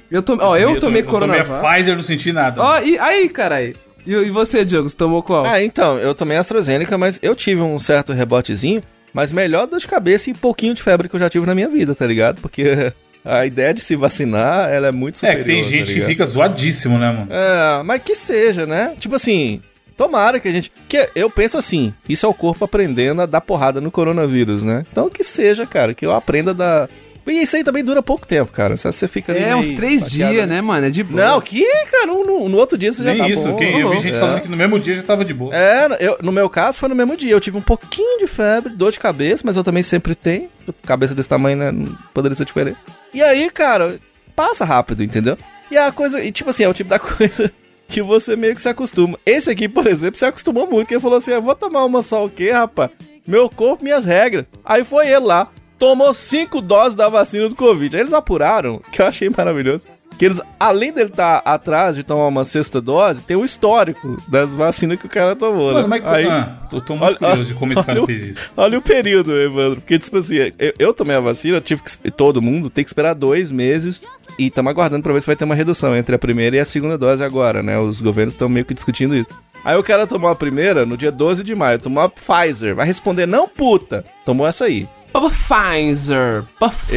[0.09, 2.61] Eu tomei, ó, eu, tomei Eu tomei a Pfizer, não senti nada.
[2.61, 3.75] Ó, e aí, caralho?
[4.05, 5.45] E, e você, Diogo, você tomou qual?
[5.45, 8.81] Ah, então, eu tomei AstraZeneca, mas eu tive um certo rebotezinho,
[9.13, 11.69] mas melhor dor de cabeça e pouquinho de febre que eu já tive na minha
[11.69, 12.41] vida, tá ligado?
[12.41, 15.45] Porque a ideia de se vacinar, ela é muito é, superior.
[15.45, 16.07] que tem tá gente que ligado?
[16.09, 17.27] fica zoadíssimo, né, mano?
[17.29, 18.93] É, mas que seja, né?
[18.99, 19.61] Tipo assim,
[19.95, 20.71] tomara que a gente.
[20.87, 24.83] Que eu penso assim, isso é o corpo aprendendo a dar porrada no coronavírus, né?
[24.91, 26.89] Então que seja, cara, que eu aprenda a dar.
[27.27, 28.75] E isso aí também dura pouco tempo, cara.
[28.77, 30.87] Só você fica É, uns três baqueado, dias, né, mano?
[30.87, 31.23] É de boa.
[31.23, 33.47] Não, que, cara, um- no, no outro dia você já Nem tá isso.
[33.47, 33.55] bom.
[33.57, 34.19] quem- eu vi gente É.
[34.19, 35.55] falando que no mesmo dia já tava de boa.
[35.55, 37.31] É, eu, no meu caso foi no mesmo dia.
[37.31, 40.49] Eu tive um pouquinho de febre, dor de cabeça, mas eu também sempre tenho.
[40.85, 41.71] Cabeça desse tamanho, né?
[41.71, 42.77] Não poderia ser diferente.
[43.13, 43.99] E aí, cara,
[44.35, 45.37] passa rápido, entendeu?
[45.69, 47.51] E a coisa, e tipo assim, é o tipo da coisa
[47.87, 49.17] que você meio que se acostuma.
[49.25, 52.01] Esse aqui, por exemplo, se acostumou muito, que ele falou assim: eu vou tomar uma
[52.01, 52.89] só o quê, rapaz?
[53.27, 54.45] Meu corpo, minhas regras.
[54.65, 55.49] Aí foi ele lá,
[55.81, 57.95] tomou cinco doses da vacina do Covid.
[57.97, 59.83] Aí eles apuraram, que eu achei maravilhoso.
[60.15, 64.53] Que eles, além dele estar atrás de tomar uma sexta dose, tem o histórico das
[64.53, 65.99] vacinas que o cara tomou, Mano, né?
[65.99, 68.39] mas Aí- ah, tô, tô muito curioso de como esse cara olha o- fez isso.
[68.55, 69.81] Olha o período, Evandro.
[69.81, 72.11] Porque, tipo assim, eu, eu tomei a vacina, tive que.
[72.11, 73.99] Todo mundo tem que esperar dois meses.
[74.37, 76.65] E estamos aguardando pra ver se vai ter uma redução entre a primeira e a
[76.65, 77.79] segunda dose agora, né?
[77.79, 79.29] Os governos estão meio que discutindo isso.
[79.65, 82.75] Aí o cara tomou a primeira no dia 12 de maio, tomou a Pfizer.
[82.75, 84.05] Vai responder, não, puta.
[84.23, 84.87] Tomou essa aí.
[85.13, 86.43] Pfizer.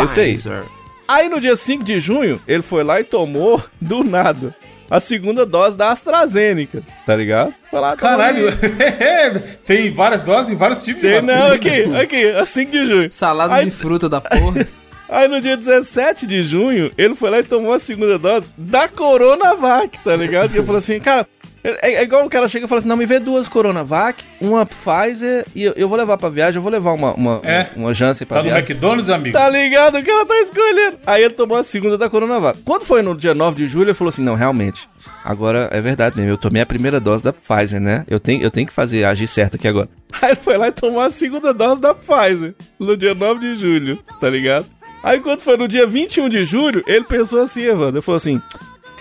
[0.02, 0.32] Esse aí.
[0.34, 0.62] Pfizer.
[1.06, 4.54] Aí no dia 5 de junho, ele foi lá e tomou, do nada,
[4.90, 7.52] a segunda dose da AstraZeneca, tá ligado?
[7.70, 8.46] Foi lá, tomou Caralho,
[9.66, 11.36] tem várias doses e vários tipos de Tem, vacina.
[11.48, 13.12] não, aqui, aqui, a 5 de junho.
[13.12, 14.66] Salada Aí- de fruta da porra.
[15.06, 18.88] Aí no dia 17 de junho, ele foi lá e tomou a segunda dose da
[18.88, 20.52] Coronavac, tá ligado?
[20.52, 21.26] E ele falou assim, cara,
[21.64, 24.66] É, é igual o cara chega e fala assim: não, me vê duas Coronavac, uma
[24.66, 27.70] Pfizer e eu, eu vou levar pra viagem, eu vou levar uma, uma, É.
[27.74, 28.64] uma Janssen pra Tá no viagem.
[28.70, 29.32] McDonald's, amigo?
[29.36, 29.96] Tá ligado?
[29.98, 30.98] O cara tá escolhendo.
[31.06, 32.58] Aí ele tomou a segunda da Coronavac.
[32.64, 34.88] Quando foi no dia 9 de julho, ele falou assim: não, realmente.
[35.24, 36.30] Agora é verdade mesmo.
[36.32, 38.04] Eu tomei a primeira dose da Pfizer, né?
[38.08, 39.88] Eu tenho, eu tenho que fazer, agir certo aqui agora.
[40.20, 42.54] Aí ele foi lá e tomou a segunda dose da Pfizer.
[42.78, 44.66] No dia 9 de julho, tá ligado?
[45.02, 47.96] Aí quando foi no dia 21 de julho, ele pensou assim, Evandro.
[47.96, 48.40] Ele falou assim: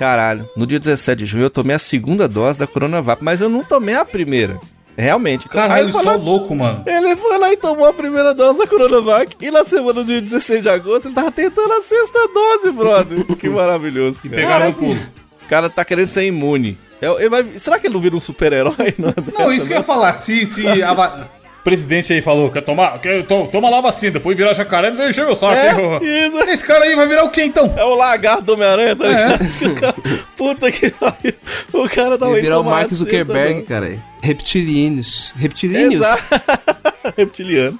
[0.03, 3.47] caralho, no dia 17 de julho eu tomei a segunda dose da Coronavac, mas eu
[3.49, 4.59] não tomei a primeira.
[4.97, 5.47] Realmente.
[5.47, 6.83] Caralho, só lá- louco, mano.
[6.85, 9.35] ele foi lá e tomou a primeira dose da Coronavac.
[9.41, 13.23] E na semana do dia 16 de agosto, ele tava tentando a sexta dose, brother.
[13.37, 14.21] que maravilhoso.
[14.23, 14.35] Cara.
[14.35, 14.99] Pegaram o pulo.
[15.45, 16.77] O cara tá querendo ser imune.
[17.01, 18.93] É, Ele vai- será que ele não vira um super-herói?
[19.37, 20.13] Não, isso que eu ia falar.
[20.13, 21.27] Se, se a
[21.63, 24.97] presidente aí falou, quer tomar, quer, to- toma lá a vacina, depois virar jacaré, não
[24.97, 25.53] vem encher meu saco.
[25.55, 26.37] É, isso.
[26.49, 27.73] Esse cara aí vai virar o quê, então?
[27.77, 29.09] É o lagarto do Homem-Aranha, tá É.
[29.09, 29.43] ligado?
[29.71, 29.95] O cara-
[30.35, 31.33] Puta que pariu.
[31.73, 33.65] O cara tava Vai virar o Mark Zuckerberg, dose.
[33.65, 33.97] cara.
[34.21, 35.33] Reptilíneos.
[35.37, 35.93] Reptilíneos?
[35.95, 36.25] Exato.
[37.17, 37.79] Reptiliano.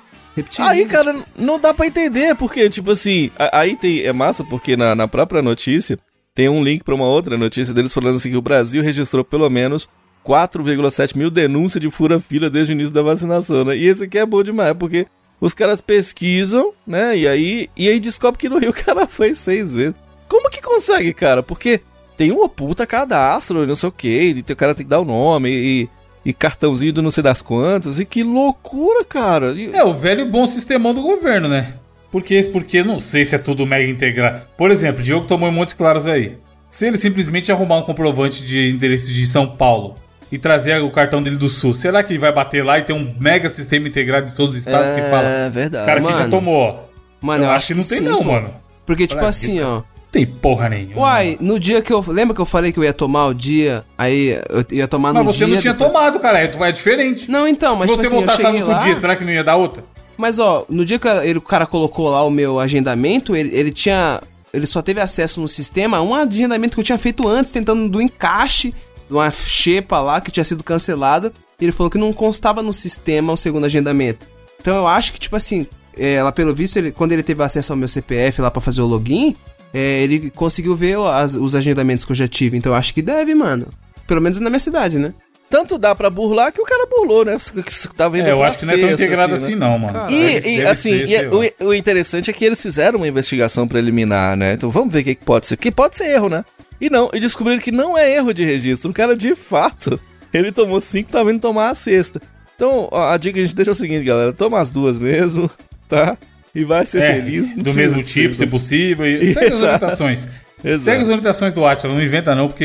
[0.59, 4.75] Aí, cara, não dá pra entender, porque, tipo assim, a- aí tem, é massa porque
[4.75, 5.99] na, na própria notícia
[6.33, 9.47] tem um link pra uma outra notícia deles falando assim que o Brasil registrou pelo
[9.49, 9.87] menos
[10.25, 13.77] 4,7 mil denúncias de fura-fila desde o início da vacinação, né?
[13.77, 15.05] E esse aqui é bom demais, porque
[15.39, 17.17] os caras pesquisam, né?
[17.17, 19.95] E aí, e aí descobre que no Rio o cara foi seis vezes.
[20.27, 21.43] Como que consegue, cara?
[21.43, 21.81] Porque
[22.17, 25.49] tem uma puta cadastro, não sei o que, o cara tem que dar o nome
[25.49, 25.89] e,
[26.25, 29.51] e cartãozinho do não sei das quantas, e que loucura, cara.
[29.51, 31.73] E- É, o velho bom sistemão do governo, né?
[32.11, 34.41] Porque, porque não sei se é tudo mega integrado.
[34.55, 36.37] Por exemplo, Diogo tomou em Montes Claros aí.
[36.69, 39.95] Se ele simplesmente arrumar um comprovante de endereço de São Paulo
[40.33, 42.93] e trazer o cartão dele do Sul, será que ele vai bater lá e ter
[42.93, 45.27] um mega sistema integrado de todos os estados que fala?
[45.27, 45.75] É verdade.
[45.83, 46.75] Esse cara aqui já tomou, ó.
[47.21, 48.49] Mano, eu, acho que não tem sim, não, mano.
[48.85, 49.75] Porque, tipo Olha assim, aqui, ó.
[49.75, 51.01] Não tem porra nenhuma.
[51.01, 52.03] Uai, no dia que eu.
[52.07, 53.83] Lembra que eu falei que eu ia tomar o dia?
[53.97, 55.53] Aí eu ia tomar Mas no você dia.
[55.55, 56.47] não tinha depois- tomado, cara.
[56.47, 57.29] Tu vai diferente.
[57.31, 58.79] Não, então, mas Se tipo você assim, eu voltasse lá no outro lá.
[58.83, 59.83] dia, será que não ia dar outra?
[60.17, 63.71] Mas ó, no dia que ele- o cara colocou lá o meu agendamento, ele, ele
[63.71, 64.19] tinha.
[64.53, 67.87] Ele só teve acesso no sistema a um agendamento que eu tinha feito antes, tentando
[67.89, 68.73] do encaixe
[69.13, 71.31] de uma xepa lá que tinha sido cancelada.
[71.61, 74.27] E ele falou que não constava no sistema o segundo agendamento.
[74.59, 77.71] Então eu acho que, tipo assim, é, lá pelo visto, ele, quando ele teve acesso
[77.71, 79.35] ao meu CPF lá pra fazer o login,
[79.73, 82.57] é, ele conseguiu ver as- os agendamentos que eu já tive.
[82.57, 83.67] Então eu acho que deve, mano.
[84.07, 85.13] Pelo menos na minha cidade, né?
[85.49, 87.37] Tanto dá pra burlar que o cara burlou, né?
[87.63, 89.37] Que Tava indo É, eu acho que não é tão integrado né?
[89.37, 90.09] assim, não, mano.
[90.09, 91.29] E, e, assim, ser, e é-
[91.61, 94.53] o, o interessante é que eles fizeram uma investigação preliminar, né?
[94.53, 95.55] Então vamos ver o que, que pode ser.
[95.57, 96.43] Que pode ser erro, né?
[96.81, 98.91] E não, e descobriram que não é erro de registro.
[98.91, 99.99] O cara, de fato,
[100.33, 102.21] ele tomou cinco, tava indo tomar a sexta.
[102.55, 104.31] Então, ó, a dica que a gente deixa é o seguinte, galera.
[104.33, 105.49] Toma as duas mesmo,
[105.89, 106.17] tá?
[106.53, 107.55] E vai ser É, feliz.
[107.55, 109.05] Não do mesmo tipo, se possível.
[109.07, 109.63] E segue as Exato.
[109.85, 110.27] orientações.
[110.63, 110.83] Exato.
[110.85, 112.63] Segue as orientações do Atila, não inventa não, porque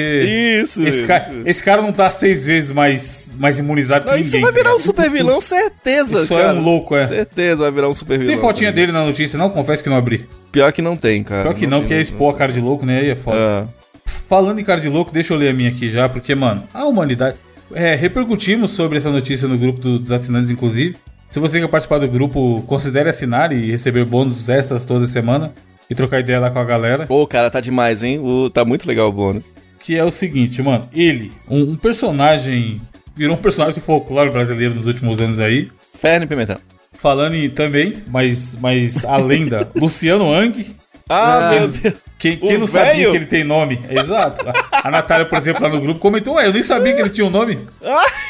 [0.62, 1.06] Isso, esse, isso.
[1.06, 4.42] cara, esse cara não tá seis vezes mais, mais imunizado Não, que isso ninguém.
[4.42, 6.50] vai virar tá um super vilão, certeza, Isso cara.
[6.50, 7.04] é um louco, é.
[7.06, 8.32] Certeza vai virar um super vilão.
[8.32, 8.84] Tem fotinha também.
[8.86, 9.50] dele na notícia, não?
[9.50, 10.28] Confesso que não abri.
[10.52, 11.42] Pior que não tem, cara.
[11.42, 13.00] Pior que não, porque é expor a cara de louco, né?
[13.00, 13.36] Aí é foda.
[13.36, 13.66] Ah.
[14.08, 16.84] Falando em cara de louco, deixa eu ler a minha aqui já, porque, mano, a
[16.86, 17.36] humanidade.
[17.74, 20.96] É, repercutimos sobre essa notícia no grupo do- dos assinantes, inclusive.
[21.30, 25.52] Se você quer participar do grupo, considere assinar e receber bônus extras toda semana
[25.90, 27.06] e trocar ideia lá com a galera.
[27.06, 28.18] Pô, cara, tá demais, hein?
[28.18, 29.44] O, tá muito legal o bônus.
[29.80, 32.80] Que é o seguinte, mano, ele, um, um personagem.
[33.14, 35.68] Virou um personagem de folclore brasileiro nos últimos anos aí.
[35.94, 36.58] Ferno e Pimentão.
[36.94, 40.64] Falando em também, mas, mas a lenda, Luciano Ang.
[41.08, 41.50] Ah, Ah.
[41.52, 41.94] meu Deus.
[42.18, 43.10] Quem, quem O não sabia velho?
[43.12, 43.80] que ele tem nome?
[43.88, 44.44] Exato.
[44.72, 47.10] A, a Natália, por exemplo, lá no grupo comentou: Ué, eu nem sabia que ele
[47.10, 47.60] tinha um nome.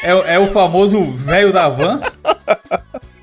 [0.03, 1.99] É, o- é o famoso velho da van.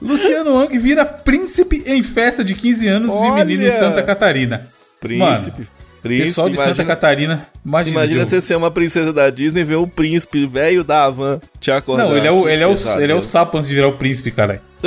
[0.02, 3.78] Luciano Ang vira príncipe em festa de 15 anos de menino em Olha!
[3.78, 4.66] Santa Catarina.
[5.00, 5.66] Príncipe.
[6.02, 6.26] príncipe.
[6.28, 7.96] Pessoal de Santa imagina, Catarina, imagina.
[8.00, 11.70] Imagina você ser uma princesa da Disney e ver um príncipe velho da van te
[11.70, 12.04] acordar.
[12.06, 13.92] Não, ele é o, ele é o, ele é o sapo antes de virar o
[13.92, 14.60] príncipe, caralho.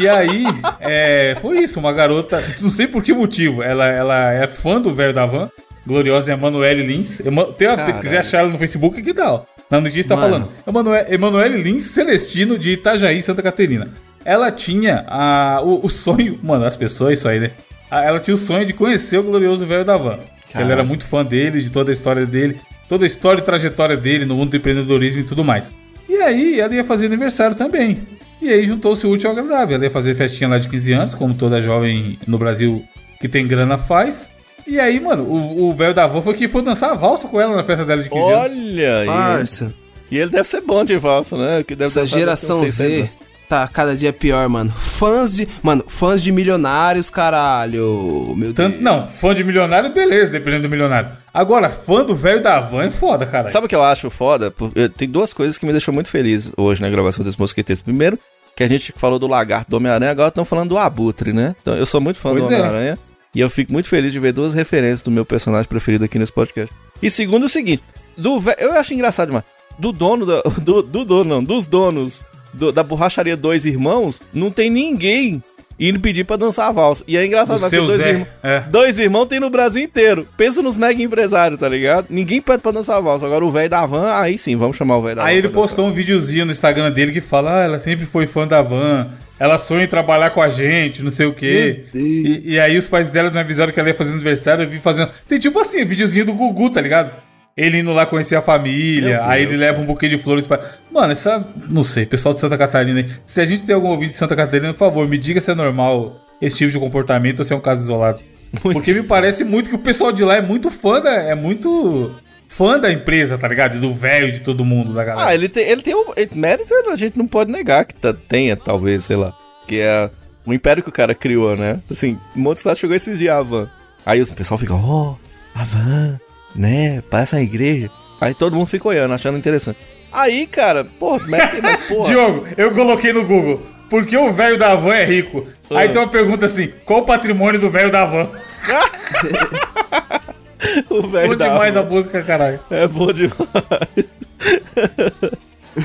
[0.00, 0.44] E aí,
[0.80, 4.92] é, foi isso, uma garota, não sei por que motivo, ela, ela é fã do
[4.94, 5.50] velho da van,
[5.86, 7.20] gloriosa Emanuele Lins.
[7.20, 8.00] Ema, tem, Caralho.
[8.00, 9.42] quiser achar ela no Facebook, que dá, ó.
[9.70, 10.48] Na notícia tá falando.
[10.66, 13.88] Emanuele, Emanuele Lins Celestino de Itajaí, Santa Catarina.
[14.24, 17.50] Ela tinha a, o, o sonho, mano, as pessoas, isso aí, né?
[17.90, 20.18] Ela tinha o sonho de conhecer o glorioso velho da van.
[20.54, 23.96] Ela era muito fã dele, de toda a história dele, toda a história e trajetória
[23.96, 25.72] dele no mundo do empreendedorismo e tudo mais.
[26.08, 27.98] E aí, ela ia fazer aniversário também.
[28.42, 29.76] E aí juntou-se o útil ao agradável.
[29.76, 32.82] Ela ia fazer festinha lá de 15 anos, como toda jovem no Brasil
[33.20, 34.28] que tem grana faz.
[34.66, 37.54] E aí, mano, o velho da van foi que foi dançar a valsa com ela
[37.56, 38.52] na festa dela de 15 anos.
[38.52, 39.06] Olha aí.
[39.06, 39.74] Parça.
[40.10, 41.62] E ele deve ser bom de valsa, né?
[41.62, 43.12] Que deve Essa geração deve ter uns 600 Z
[43.48, 44.70] tá cada dia pior, mano.
[44.74, 45.46] Fãs de.
[45.62, 48.32] Mano, fãs de milionários, caralho.
[48.36, 48.82] Meu Tanto, Deus.
[48.82, 51.10] não, fã de milionário, beleza, dependendo do milionário.
[51.34, 53.48] Agora, fã do velho da van é foda, cara.
[53.48, 54.52] Sabe o que eu acho foda?
[54.74, 57.82] Eu- Tem duas coisas que me deixou muito feliz hoje na gravação desse Mosqueteiros.
[57.82, 58.18] Primeiro,
[58.56, 61.54] que a gente falou do lagarto do Homem-Aranha, agora estão falando do Abutre, né?
[61.62, 62.56] Então eu sou muito fã Pois do é.
[62.56, 62.98] Homem-Aranha.
[63.34, 66.32] E eu fico muito feliz de ver duas referências do meu personagem preferido aqui nesse
[66.32, 66.72] podcast.
[67.02, 67.82] E segundo, é o seguinte:
[68.16, 69.44] do eu acho engraçado demais.
[69.78, 70.42] Do dono da.
[70.60, 75.42] Do, do dono, não, dos donos do- da borracharia Dois Irmãos, não tem ninguém
[75.78, 77.04] indo pedir pra dançar a valsa.
[77.06, 78.60] E é engraçado, Do seu dois, irmãos, é.
[78.68, 80.26] dois irmãos tem no Brasil inteiro.
[80.36, 82.06] Pensa nos mega empresários, tá ligado?
[82.10, 83.26] Ninguém pede pra dançar a valsa.
[83.26, 85.28] Agora o velho da van, aí sim, vamos chamar o velho da van.
[85.28, 88.46] Aí ele postou um videozinho no Instagram dele que fala: Ah, ela sempre foi fã
[88.46, 89.08] da van.
[89.38, 91.86] Ela sonha em trabalhar com a gente, não sei o quê.
[91.92, 94.78] E, e aí os pais delas me avisaram que ela ia fazer aniversário, eu vi
[94.78, 95.10] fazendo.
[95.26, 97.10] Tem tipo assim, videozinho do Gugu, tá ligado?
[97.56, 100.60] Ele indo lá conhecer a família, aí ele leva um buquê de flores pra.
[100.90, 101.46] Mano, essa.
[101.68, 103.06] Não sei, pessoal de Santa Catarina.
[103.24, 105.54] Se a gente tem algum ouvinte de Santa Catarina, por favor, me diga se é
[105.54, 108.20] normal esse tipo de comportamento ou se é um caso isolado.
[108.62, 111.10] Porque me parece muito que o pessoal de lá é muito fã da.
[111.12, 112.10] É muito
[112.48, 113.78] fã da empresa, tá ligado?
[113.80, 115.28] Do velho de todo mundo, da galera.
[115.28, 118.12] Ah, ele tem, ele tem um ele- mérito, a gente não pode negar que tá-
[118.14, 119.34] tenha, talvez, sei lá.
[119.66, 120.10] Que é
[120.44, 121.80] o império que o cara criou, né?
[121.90, 123.68] Assim, um monte de cidade chegou esses dias a van.
[124.04, 125.14] Aí o pessoal fica, ó,
[125.54, 126.18] a van,
[126.54, 127.02] né?
[127.10, 127.90] Parece uma igreja.
[128.20, 129.78] Aí todo mundo fica olhando, achando interessante.
[130.12, 132.04] Aí, cara, pô, mete, mas porra.
[132.04, 133.60] Diogo, eu coloquei no Google.
[133.88, 135.46] Por que o velho da van é rico?
[135.70, 138.28] Aí tem uma pergunta assim: qual o patrimônio do velho da van?
[140.88, 142.58] o Bom velho da demais a música, caralho.
[142.70, 143.36] É bom demais.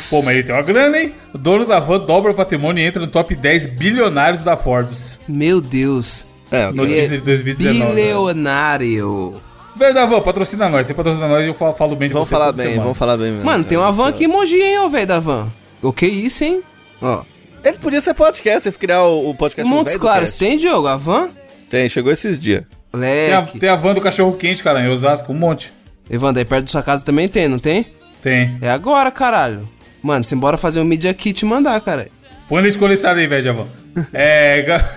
[0.09, 1.13] Pô, mas ele tem uma grana, hein?
[1.33, 5.19] O dono da van dobra o patrimônio e entra no top 10 bilionários da Forbes.
[5.27, 6.25] Meu Deus.
[6.51, 7.79] É, Notícia de 2019.
[7.79, 7.85] né?
[7.95, 9.41] Bilionário.
[9.77, 10.87] Velho da van, patrocina nós.
[10.87, 12.83] Você patrocina nós e eu falo, falo bem de vamos você falar toda bem, semana.
[12.83, 13.45] vamos falar bem mesmo.
[13.45, 15.51] Mano, tem uma van aqui em Mogi, hein, ô velho da van.
[15.81, 16.61] O que isso, hein?
[17.01, 17.23] Ó.
[17.63, 20.87] Ele podia ser podcast, você criar o, o podcast Montes Claros, tem, Diogo?
[20.87, 21.29] A van?
[21.69, 22.63] Tem, chegou esses dias.
[22.91, 25.71] Tem a, tem a van do cachorro quente, cara, em Osasco, um monte.
[26.09, 27.85] Evandro, aí perto da sua casa também tem, não tem?
[28.23, 28.57] Tem.
[28.61, 29.67] É agora, caralho.
[30.01, 32.07] Mano, simbora fazer um Media Kit e mandar, cara.
[32.47, 33.67] Põe leite condensado aí, velho, Javão.
[34.13, 34.61] É.
[34.61, 34.89] Ga...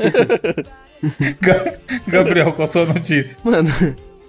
[1.40, 1.74] Ga-
[2.08, 3.38] Gabriel, qual a sua notícia?
[3.44, 3.68] Mano,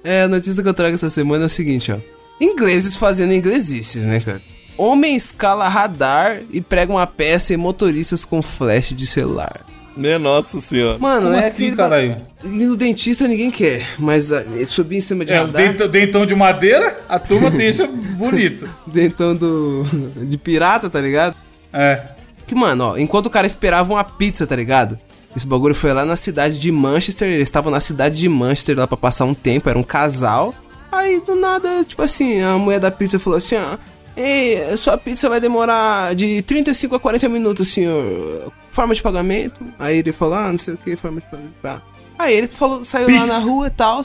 [0.03, 1.97] é, a notícia que eu trago essa semana é o seguinte, ó.
[2.39, 4.41] Ingleses fazendo inglesices, né, cara?
[4.77, 9.65] Homem escala radar e prega uma peça em motoristas com flash de celular.
[9.97, 10.99] Minha nossa senhora.
[10.99, 12.21] Mano, Como é assim, caralho?
[12.43, 15.63] E no dentista ninguém quer, mas ah, subir em cima de É, o radar...
[15.63, 18.69] dentão, dentão de madeira, a turma deixa bonito.
[18.85, 19.83] Dentão do...
[20.27, 21.35] de pirata, tá ligado?
[21.73, 22.09] É.
[22.45, 24.99] Que, mano, ó, enquanto o cara esperava uma pizza, tá ligado?
[25.37, 28.87] Esse bagulho foi lá na cidade de Manchester, eles estavam na cidade de Manchester lá
[28.87, 30.51] pra passar um tempo, era um casal.
[30.91, 33.77] Aí, do nada, tipo assim, a mulher da pizza falou assim, ó...
[34.15, 38.51] Ei, sua pizza vai demorar de 35 a 40 minutos, senhor.
[38.71, 39.63] Forma de pagamento?
[39.77, 41.53] Aí ele falou, ah, não sei o que, forma de pagamento.
[41.61, 41.83] Tá.
[42.17, 43.27] Aí ele falou, saiu lá Pix.
[43.27, 44.03] na rua e tal.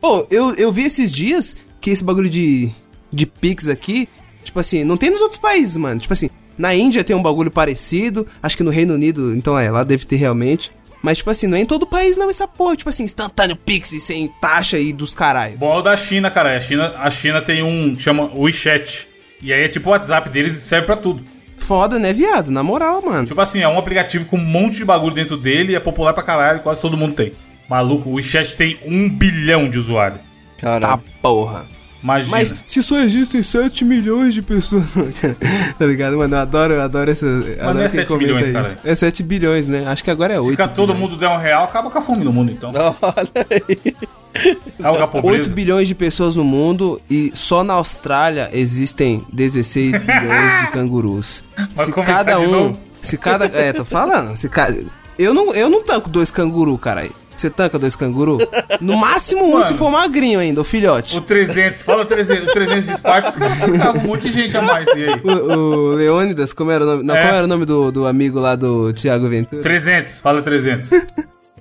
[0.00, 2.68] Pô, eu, eu vi esses dias que esse bagulho de,
[3.12, 4.08] de Pix aqui,
[4.42, 6.00] tipo assim, não tem nos outros países, mano.
[6.00, 9.70] Tipo assim, na Índia tem um bagulho parecido, acho que no Reino Unido, então é,
[9.70, 10.72] lá deve ter realmente.
[11.04, 12.76] Mas, tipo assim, não é em todo país não essa porra.
[12.76, 15.58] Tipo assim, instantâneo Pix sem taxa e dos caralho.
[15.58, 16.56] Bom é o da China, cara.
[16.56, 17.94] A China, a China tem um.
[17.98, 19.06] chama WeChat.
[19.42, 21.22] E aí é tipo o WhatsApp deles, serve pra tudo.
[21.58, 22.50] Foda, né, viado?
[22.50, 23.26] Na moral, mano.
[23.26, 26.14] Tipo assim, é um aplicativo com um monte de bagulho dentro dele e é popular
[26.14, 27.32] pra caralho, quase todo mundo tem.
[27.68, 30.20] Maluco, o WeChat tem um bilhão de usuários.
[30.58, 31.02] Tá Caralho.
[31.20, 31.66] porra.
[32.04, 32.36] Imagina.
[32.36, 34.92] Mas se só existem 7 milhões de pessoas.
[35.78, 36.36] tá ligado, mano?
[36.36, 37.26] Eu adoro, eu adoro essa.
[37.26, 38.76] adoro não é quem 7 comenta milhões, isso.
[38.76, 38.78] cara.
[38.84, 39.86] É 7 bilhões, né?
[39.86, 40.44] Acho que agora é 8.
[40.44, 42.70] Se ficar todo mundo der um real, acaba com a fome no mundo, então.
[43.00, 43.96] Olha aí.
[44.78, 45.50] Acaba com a 8 pobreza.
[45.50, 51.42] bilhões de pessoas no mundo e só na Austrália existem 16 bilhões de cangurus.
[51.74, 52.76] Vai se cada um.
[53.00, 53.46] Se cada.
[53.46, 54.36] É, tô falando.
[54.36, 54.68] Se ca...
[55.18, 57.12] eu, não, eu não tanco dois canguru, caralho.
[57.36, 58.38] Você tanca dois canguru?
[58.80, 59.62] No máximo um Mano.
[59.62, 61.16] se for magrinho ainda, o filhote.
[61.16, 64.56] O 300, fala 300, o 300 de Esparta, os caras matavam um monte de gente
[64.56, 64.86] a mais.
[64.88, 65.20] E aí?
[65.24, 67.02] O, o Leônidas, como era o nome?
[67.02, 67.22] Não, É.
[67.22, 69.62] qual era o nome do, do amigo lá do Thiago Ventura?
[69.62, 70.90] 300, fala 300.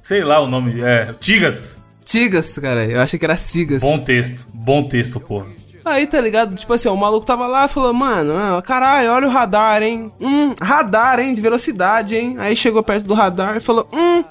[0.02, 0.82] Sei lá o nome.
[0.82, 1.82] É, Tigas.
[2.06, 2.86] Tigas, cara.
[2.86, 3.82] Eu achei que era Sigas.
[3.82, 4.46] Bom texto.
[4.54, 5.48] Bom texto, porra.
[5.86, 6.56] Aí, tá ligado?
[6.56, 9.84] Tipo assim, ó, o maluco tava lá e falou, mano, ah, caralho, olha o radar,
[9.84, 10.12] hein?
[10.20, 11.34] Hum, radar, hein?
[11.34, 12.36] De velocidade, hein?
[12.40, 14.24] Aí chegou perto do radar e falou, hum,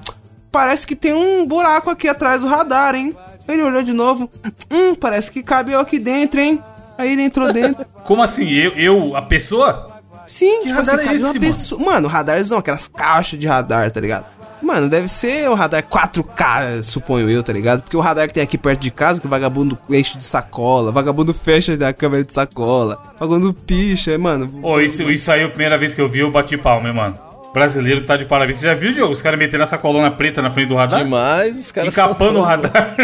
[0.52, 3.16] parece que tem um buraco aqui atrás do radar, hein?
[3.48, 4.30] Ele olhou de novo,
[4.70, 6.62] hum, parece que cabe eu aqui dentro, hein?
[6.96, 7.84] Aí ele entrou dentro.
[8.04, 8.48] Como assim?
[8.50, 9.90] Eu, eu a pessoa?
[10.26, 11.40] Sim, Que tipo radar assim, é esse, uma mano?
[11.40, 11.82] pessoa.
[11.84, 14.26] Mano, radarzão, aquelas caixas de radar, tá ligado?
[14.62, 17.82] Mano, deve ser o radar 4K, suponho eu, tá ligado?
[17.82, 20.92] Porque o radar que tem aqui perto de casa, que o vagabundo enche de sacola,
[20.92, 24.60] vagabundo fecha a câmera de sacola, vagabundo picha, mano.
[24.62, 27.18] Ô, isso, isso aí, a primeira vez que eu vi, eu bati palma, hein, mano.
[27.52, 28.58] Brasileiro tá de parabéns.
[28.58, 29.12] Você já viu, Diogo?
[29.12, 31.02] Os caras metendo essa coluna preta na frente do radar?
[31.02, 32.94] Demais, os caras Encapando o radar.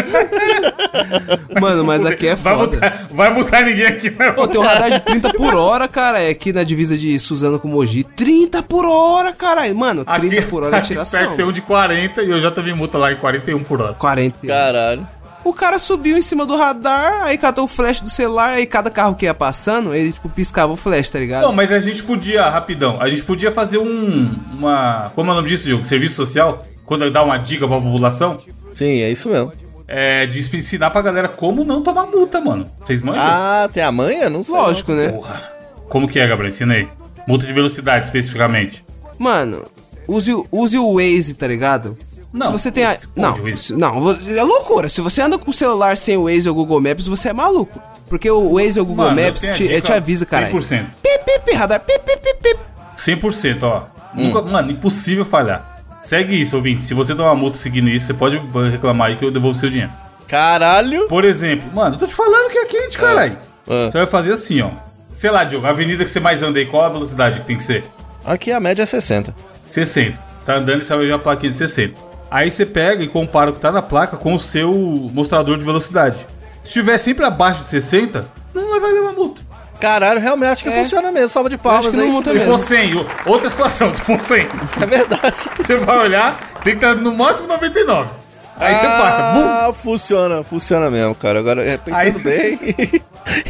[1.59, 2.67] Mano, mas aqui é vai foda.
[2.77, 6.19] botar, vai botar ninguém aqui, vai Pô, tem um radar de 30 por hora, cara,
[6.19, 8.03] é aqui na divisa de Suzano com Mogi.
[8.03, 9.75] 30 por hora, caralho.
[9.75, 11.19] Mano, 30 por hora é aqui tiração.
[11.19, 13.93] perto tem um de 40 e eu já tomei multa lá em 41 por hora.
[13.93, 14.47] 40.
[14.47, 15.07] Caralho.
[15.43, 18.89] O cara subiu em cima do radar, aí catou o flash do celular, aí cada
[18.89, 21.43] carro que ia passando, ele, tipo, piscava o flash, tá ligado?
[21.43, 24.35] Não, mas a gente podia, rapidão, a gente podia fazer um.
[24.53, 25.11] Uma.
[25.15, 25.85] Como é o nome disso, Diogo?
[25.85, 26.65] Serviço social?
[26.85, 28.39] Quando dá uma dica pra população?
[28.73, 29.53] Sim, é isso mesmo.
[29.87, 32.69] É de ensinar pra galera como não tomar multa, mano.
[32.83, 33.23] Vocês manjam?
[33.25, 34.29] Ah, tem a manha?
[34.29, 34.53] Não sei.
[34.53, 35.09] Lógico, né?
[35.09, 35.41] Porra.
[35.87, 36.49] Como que é, Gabriel?
[36.51, 36.87] Ensina aí.
[37.27, 38.85] Multa de velocidade, especificamente.
[39.17, 39.63] Mano,
[40.07, 41.97] use, o- use o Waze, tá ligado?
[42.31, 42.95] Não, se você tem a...
[43.15, 43.35] Não,
[43.71, 44.87] não, é loucura.
[44.87, 47.81] Se você anda com o celular sem o Waze ou Google Maps, você é maluco.
[48.07, 50.49] Porque o Waze ou Google Mano, Maps te, dica, te avisa, cara.
[50.49, 50.85] 100%.
[51.01, 52.59] Pip, radar, pip, pip, pip, pip.
[52.97, 53.83] 100%, ó.
[54.15, 54.25] Hum.
[54.25, 55.83] Nunca, mano, impossível falhar.
[56.01, 56.83] Segue isso, ouvinte.
[56.83, 58.37] Se você tomar multa seguindo isso, você pode
[58.71, 59.91] reclamar aí que eu devolvo seu dinheiro.
[60.27, 61.07] Caralho.
[61.07, 63.37] Por exemplo, mano, eu tô te falando que é quente, caralho.
[63.67, 63.89] Ah.
[63.91, 64.69] Você vai fazer assim, ó.
[65.11, 67.57] Sei lá, Diogo, a avenida que você mais anda aí, qual a velocidade que tem
[67.57, 67.83] que ser?
[68.23, 69.35] Aqui a média é 60.
[69.69, 70.19] 60.
[70.45, 72.08] Tá andando e você vai ver uma plaquinha de 60.
[72.31, 74.71] Aí você pega e compara o que tá na placa com o seu
[75.13, 76.17] mostrador de velocidade.
[76.63, 79.41] Se estiver sempre abaixo de 60, não vai levar multa.
[79.79, 80.83] Caralho, realmente acho que É.
[80.83, 81.29] funciona mesmo.
[81.29, 82.11] Salva de palmas acho que não aí.
[82.11, 82.51] multa Se mesmo.
[82.51, 84.47] for 100, o- outra situação, se for 100,
[84.81, 85.35] É verdade.
[85.57, 88.09] você vai olhar, tem que estar no máximo 99.
[88.57, 89.41] Aí você passa, bum!
[89.45, 91.39] Ah, funciona, funciona mesmo, cara.
[91.39, 92.75] Agora, é, pensando Aí- bem,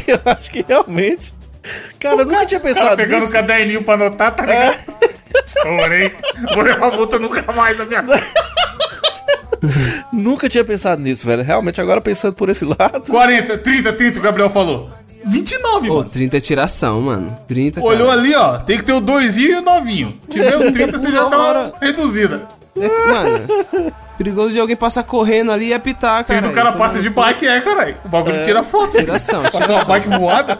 [0.06, 1.34] eu acho que realmente.
[1.98, 3.32] Cara, eu nunca tinha O cara pensado pegando o nisso.
[3.32, 4.78] caderninho pra anotar, tá ligado?
[5.44, 6.14] Estourei.
[6.54, 8.22] Vou levar multa nunca mais na minha vida.
[10.10, 11.42] Nunca tinha pensado nisso, velho.
[11.42, 13.02] Realmente, agora pensando por esse lado.
[13.06, 14.88] 40, 30, 30, o Gabriel falou.
[15.26, 16.08] 29, Pô, mano.
[16.08, 17.36] 30 é tiração, mano.
[17.46, 18.18] 30, Olhou cara.
[18.20, 18.56] ali, ó.
[18.58, 20.18] Tem que ter o 2 e o novinho.
[20.30, 22.48] Tiver o 30, você já tá reduzida.
[22.74, 26.40] É, mano, perigoso de alguém passar correndo ali e apitar, cara.
[26.40, 27.96] 30 o cara Então, passa de bike, é, caralho.
[28.02, 28.96] O bagulho tira foto.
[28.96, 29.86] Tiração, Passa uma tiração.
[29.88, 30.58] bike voada.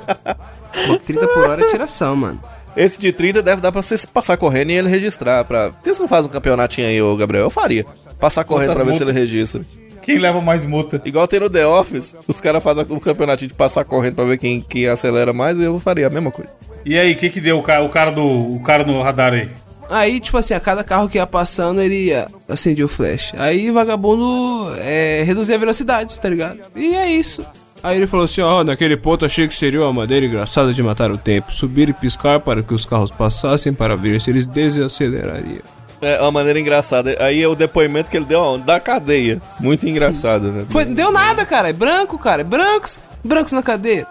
[1.05, 2.41] 30 por hora é tiração, mano.
[2.77, 5.45] Esse de 30 deve dar pra você passar correndo e ele registrar.
[5.45, 5.71] Pra...
[5.71, 7.45] Por que você não faz um campeonatinho aí, ô Gabriel?
[7.45, 7.85] Eu faria.
[8.19, 9.63] Passar correndo Quantas pra ver se ele registra.
[10.03, 11.01] Quem leva mais multa?
[11.05, 14.39] Igual tem no The Office, os caras fazem o campeonatinho de passar correndo pra ver
[14.39, 16.51] quem, quem acelera mais, e eu faria a mesma coisa.
[16.85, 19.35] E aí, o que que deu o cara, o cara do o cara no radar
[19.35, 19.49] aí?
[19.91, 23.35] Aí, tipo assim, a cada carro que ia passando, ele ia acendia o flash.
[23.37, 26.61] Aí o vagabundo é, reduzia a velocidade, tá ligado?
[26.77, 27.45] E é isso.
[27.83, 31.11] Aí ele falou assim, ó, naquele ponto achei que seria uma maneira engraçada de matar
[31.11, 31.53] o tempo.
[31.53, 35.63] Subir e piscar para que os carros passassem para ver se eles desacelerariam.
[36.03, 37.17] É uma maneira engraçada.
[37.21, 38.65] Aí é o depoimento que ele deu aonde?
[38.65, 39.41] Da cadeia.
[39.59, 40.65] Muito engraçado, né?
[40.69, 41.69] Foi, deu nada, cara.
[41.69, 42.41] É branco, cara.
[42.41, 43.01] É brancos.
[43.23, 44.07] Brancos na cadeia.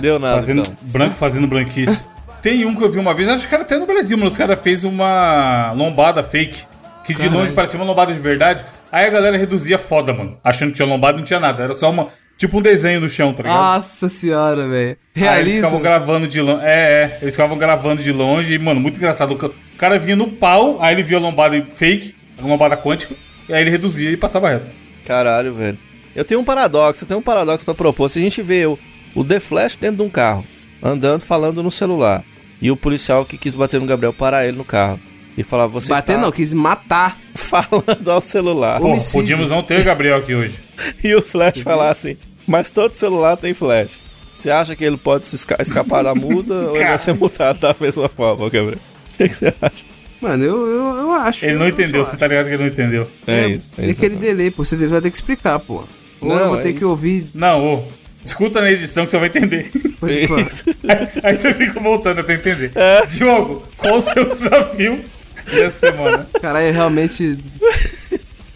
[0.00, 0.74] Deu nada, Fazendo então.
[0.82, 2.04] branco fazendo branquice.
[2.42, 4.38] Tem um que eu vi uma vez, acho que era até no Brasil, mas os
[4.38, 6.64] caras fez uma lombada fake.
[7.04, 8.64] Que de longe parecia uma lombada de verdade.
[8.90, 10.38] Aí a galera reduzia foda, mano.
[10.42, 11.64] Achando que tinha lombada e não tinha nada.
[11.64, 12.08] Era só uma.
[12.40, 13.58] Tipo um desenho no chão, tá ligado?
[13.58, 14.96] Nossa senhora, velho.
[15.14, 16.64] Aí eles ficavam gravando de longe.
[16.64, 17.18] É, é.
[17.20, 19.32] Eles ficavam gravando de longe e, mano, muito engraçado.
[19.34, 22.78] O ca- o cara vinha no pau, aí ele via a lombada fake, a lombada
[22.78, 23.14] quântica,
[23.46, 24.64] e aí ele reduzia e passava reto.
[25.04, 25.76] Caralho, velho.
[26.16, 28.08] Eu tenho um paradoxo, eu tenho um paradoxo pra propor.
[28.08, 28.78] Se a gente vê o,
[29.14, 30.42] o The Flash dentro de um carro,
[30.82, 32.24] andando, falando no celular,
[32.62, 34.98] e o policial que quis bater no Gabriel parar ele no carro
[35.36, 37.18] e falar, você Bater está não, quis matar.
[37.36, 38.80] falando ao celular.
[38.80, 40.58] Pô, podíamos não ter Gabriel aqui hoje.
[41.04, 42.16] E o Flash falar assim,
[42.50, 43.90] mas todo celular tem Flash.
[44.34, 47.58] Você acha que ele pode se esca- escapar da multa ou ele vai ser multado
[47.60, 48.78] da mesma forma, Gabriel?
[49.14, 49.84] O que, que você acha?
[50.20, 51.46] Mano, eu, eu, eu acho.
[51.46, 53.08] Ele não eu entendeu, você tá ligado que ele não entendeu.
[53.26, 53.70] É, isso.
[53.78, 53.92] É É isso.
[53.92, 54.64] aquele delay, pô.
[54.64, 55.84] Você vai ter que explicar, pô.
[56.20, 56.88] Ou Não, eu vou é ter que isso.
[56.88, 57.30] ouvir.
[57.34, 57.82] Não, ô.
[58.22, 59.70] Escuta na edição que você vai entender.
[59.98, 60.42] Falar.
[60.42, 60.64] Isso.
[60.86, 62.70] Aí, aí você fica voltando até entender.
[62.74, 63.06] É.
[63.06, 65.02] Diogo, qual o seu desafio
[65.50, 66.28] dessa semana?
[66.40, 67.38] Caralho, é realmente.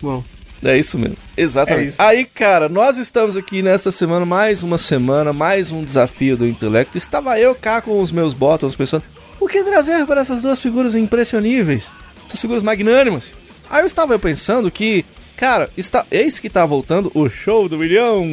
[0.02, 0.22] Bom.
[0.64, 1.16] É isso mesmo.
[1.36, 1.84] Exatamente.
[1.84, 2.02] É isso.
[2.02, 6.96] Aí, cara, nós estamos aqui nesta semana, mais uma semana, mais um desafio do intelecto.
[6.96, 9.02] Estava eu cá com os meus botões pensando,
[9.38, 11.92] o que trazer para essas duas figuras impressioníveis?
[12.26, 13.30] Essas figuras magnânimas.
[13.68, 15.04] Aí eu estava pensando que,
[15.36, 18.24] cara, está, eis que está voltando o show do milhão.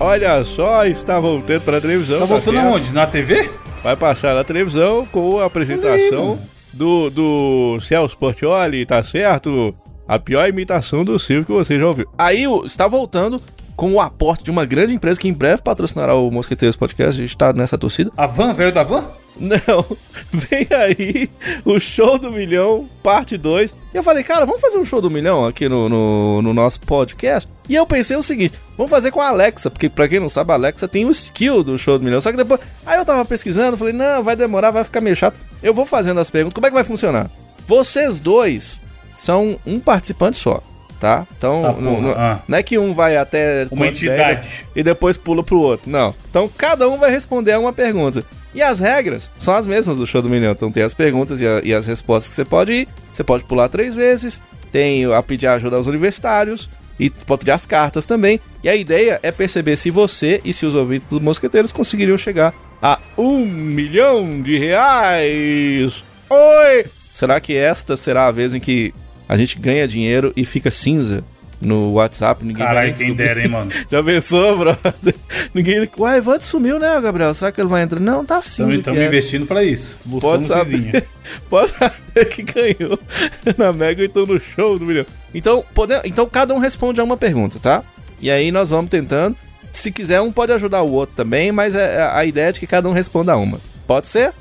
[0.00, 2.18] Olha só, está voltando para a televisão.
[2.18, 2.66] Tá voltando certo?
[2.66, 2.92] aonde?
[2.92, 3.50] Na TV?
[3.84, 6.38] Vai passar na televisão com a apresentação
[6.72, 9.74] do, do Celso Portioli, tá certo?
[10.06, 12.08] A pior imitação do Silvio que você já ouviu.
[12.18, 13.40] Aí está voltando
[13.76, 17.20] com o aporte de uma grande empresa que em breve patrocinará o Mosqueteiros Podcast.
[17.20, 18.10] A gente tá nessa torcida.
[18.16, 19.04] A van, velho da van?
[19.38, 19.84] Não,
[20.30, 21.30] vem aí
[21.64, 23.74] o Show do Milhão, parte 2.
[23.92, 26.80] E eu falei, cara, vamos fazer um Show do Milhão aqui no, no, no nosso
[26.80, 27.48] podcast?
[27.68, 30.52] E eu pensei o seguinte, vamos fazer com a Alexa, porque pra quem não sabe,
[30.52, 32.20] a Alexa tem o skill do Show do Milhão.
[32.20, 35.38] Só que depois, aí eu tava pesquisando, falei, não, vai demorar, vai ficar meio chato.
[35.62, 37.30] Eu vou fazendo as perguntas, como é que vai funcionar?
[37.66, 38.81] Vocês dois
[39.22, 40.60] são um participante só,
[41.00, 41.26] tá?
[41.36, 42.40] Então, Ah, não, ah.
[42.48, 44.66] não é que um vai até Uma entidade.
[44.74, 45.88] e depois pula pro outro.
[45.90, 46.14] Não.
[46.28, 48.24] Então, cada um vai responder a uma pergunta.
[48.54, 50.52] E as regras são as mesmas do show do milhão.
[50.52, 52.88] Então, tem as perguntas e, a- e as respostas que você pode ir.
[53.12, 54.40] Você pode pular três vezes.
[54.70, 56.68] Tem a pedir ajuda aos universitários.
[57.00, 58.38] E pode pedir as cartas também.
[58.62, 62.52] E a ideia é perceber se você e se os ouvintes dos mosqueteiros conseguiriam chegar
[62.82, 66.04] a um milhão de reais.
[66.28, 66.84] Oi!
[67.12, 68.92] Será que esta será a vez em que
[69.28, 71.22] a gente ganha dinheiro e fica cinza
[71.60, 72.44] no WhatsApp?
[72.44, 73.26] Ninguém vai Caralho, quem descobrir?
[73.26, 73.70] dera, hein, mano.
[73.90, 75.14] Já pensou, brother?
[75.54, 75.88] Ninguém.
[75.98, 77.32] Ué, Evandro sumiu, né, Gabriel?
[77.34, 78.00] Será que ele vai entrar?
[78.00, 78.68] Não, tá sim.
[78.70, 79.98] Estamos investindo pra isso.
[79.98, 80.76] Pode Buscando saber.
[80.76, 81.04] cinzinha.
[81.48, 82.98] Pode saber que ganhou
[83.56, 85.06] na Mega então no show do milhão.
[85.34, 85.94] Então, pode...
[86.04, 87.82] então cada um responde a uma pergunta, tá?
[88.20, 89.36] E aí nós vamos tentando.
[89.72, 92.66] Se quiser, um pode ajudar o outro também, mas é a ideia é de que
[92.66, 93.58] cada um responda a uma.
[93.86, 94.32] Pode ser?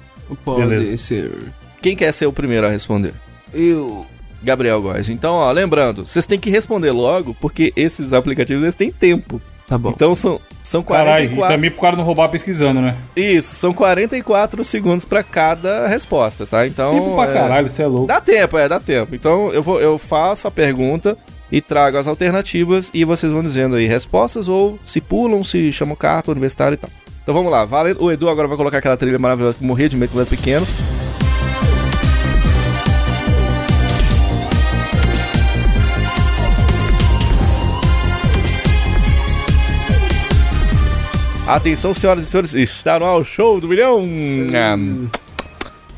[0.43, 0.97] Pode Beleza.
[0.97, 1.31] ser.
[1.81, 3.13] Quem quer ser o primeiro a responder?
[3.53, 4.05] Eu.
[4.41, 5.09] Gabriel Góes.
[5.09, 9.41] Então, ó, lembrando, vocês têm que responder logo, porque esses aplicativos eles têm tempo.
[9.71, 9.91] Tá bom.
[9.95, 11.55] Então são, são Caralho, e 44.
[11.55, 12.97] também pro cara não roubar pesquisando, né?
[13.15, 16.67] Isso, são 44 segundos pra cada resposta, tá?
[16.67, 16.93] Então.
[16.93, 18.07] Tempo pra é, caralho, você é louco.
[18.07, 19.15] Dá tempo, é, dá tempo.
[19.15, 21.17] Então eu, vou, eu faço a pergunta
[21.49, 25.95] e trago as alternativas e vocês vão dizendo aí respostas ou se pulam, se chamam
[25.95, 26.89] carta, universitário e tal.
[27.23, 27.95] Então vamos lá, vale.
[27.97, 30.29] O Edu agora vai colocar aquela trilha maravilhosa que eu morria de medo quando era
[30.29, 30.65] pequeno.
[41.51, 44.07] Atenção, senhoras e senhores, está no ar o show do milhão.
[44.55, 44.77] Ah,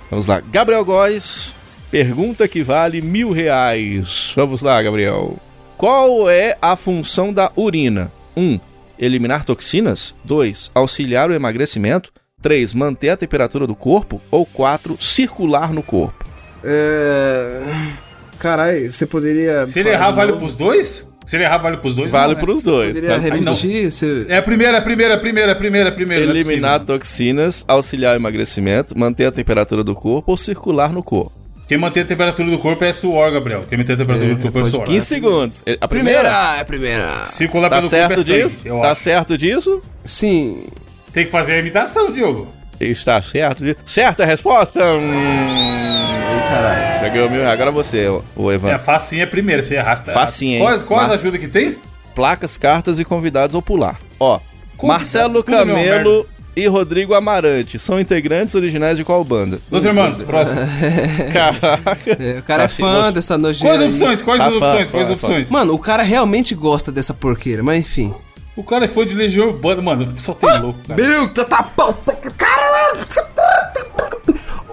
[0.10, 1.54] Vamos lá, Gabriel Góes,
[1.92, 4.34] pergunta que vale mil reais.
[4.36, 5.38] Vamos lá, Gabriel.
[5.78, 8.12] Qual é a função da urina?
[8.36, 8.42] 1.
[8.42, 8.60] Um,
[8.98, 10.16] eliminar toxinas.
[10.24, 10.72] 2.
[10.74, 12.12] Auxiliar o emagrecimento.
[12.42, 12.74] 3.
[12.74, 14.20] Manter a temperatura do corpo.
[14.32, 14.98] Ou 4.
[15.00, 16.26] Circular no corpo.
[16.64, 17.62] É.
[18.40, 19.68] Caralho, você poderia.
[19.68, 21.13] Se ele errar, vale pros dois?
[21.26, 22.12] Se ele errar, vale pros dois?
[22.12, 22.46] Vale não, né?
[22.46, 22.96] pros dois.
[22.96, 23.30] Poderia né?
[23.30, 23.40] Não.
[23.40, 23.92] repetir?
[23.92, 24.26] Você...
[24.30, 26.24] É a primeira, a primeira, a primeira, a primeira, a primeira.
[26.26, 26.98] é Eliminar possível.
[27.00, 31.32] toxinas, auxiliar o emagrecimento, manter a temperatura do corpo ou circular no corpo.
[31.68, 33.64] Quem mantém a temperatura do corpo é suor, Gabriel.
[33.70, 34.84] Quem mantém a temperatura É, do corpo é suor.
[34.86, 35.64] 15 segundos.
[35.80, 36.20] A primeira?
[36.20, 36.58] Primeira!
[36.58, 37.26] É a primeira!
[37.26, 38.68] Circular Tá pelo corpo é certo sangue, disso?
[38.68, 39.02] eu Tá acho.
[39.02, 39.82] certo disso?
[40.06, 40.66] Sim.
[41.14, 42.48] Tem que fazer a imitação, Diogo.
[42.80, 43.80] Está certo disso.
[43.86, 44.84] Certa resposta!
[44.96, 46.33] Hum...
[46.54, 47.02] Caralho.
[47.02, 47.48] Já ganhou mil.
[47.50, 48.78] Agora você, o- o É, Evan.
[48.78, 50.62] facinho é primeira, você tá Facinho, errado.
[50.62, 50.68] hein?
[50.78, 51.78] Quais, quais Mar- ajudas que tem?
[52.16, 53.98] Placas, cartas e convidados ou pular.
[54.20, 54.40] Ó,
[54.78, 56.26] Convidado, Marcelo é mesmo, Camelo
[56.56, 59.60] e Rodrigo Amarante são integrantes originais de qual banda?
[59.70, 60.60] Dos irmãos, próximo.
[61.34, 62.12] Caraca.
[62.24, 63.78] É, o cara Tá é fã sim, dessa nojeira.
[63.78, 64.22] Quais opções?
[64.22, 64.92] Quais Tá as fã, opções?
[64.92, 65.28] fã, Quais as fã.
[65.28, 65.50] opções?
[65.50, 68.14] Mano, o cara realmente gosta dessa porqueira, mas enfim.
[68.56, 70.14] O cara foi de Legião Urbana, mano.
[70.16, 71.02] Só tem louco, cara.
[71.02, 73.00] Meu, tá, tá, tá, caralho.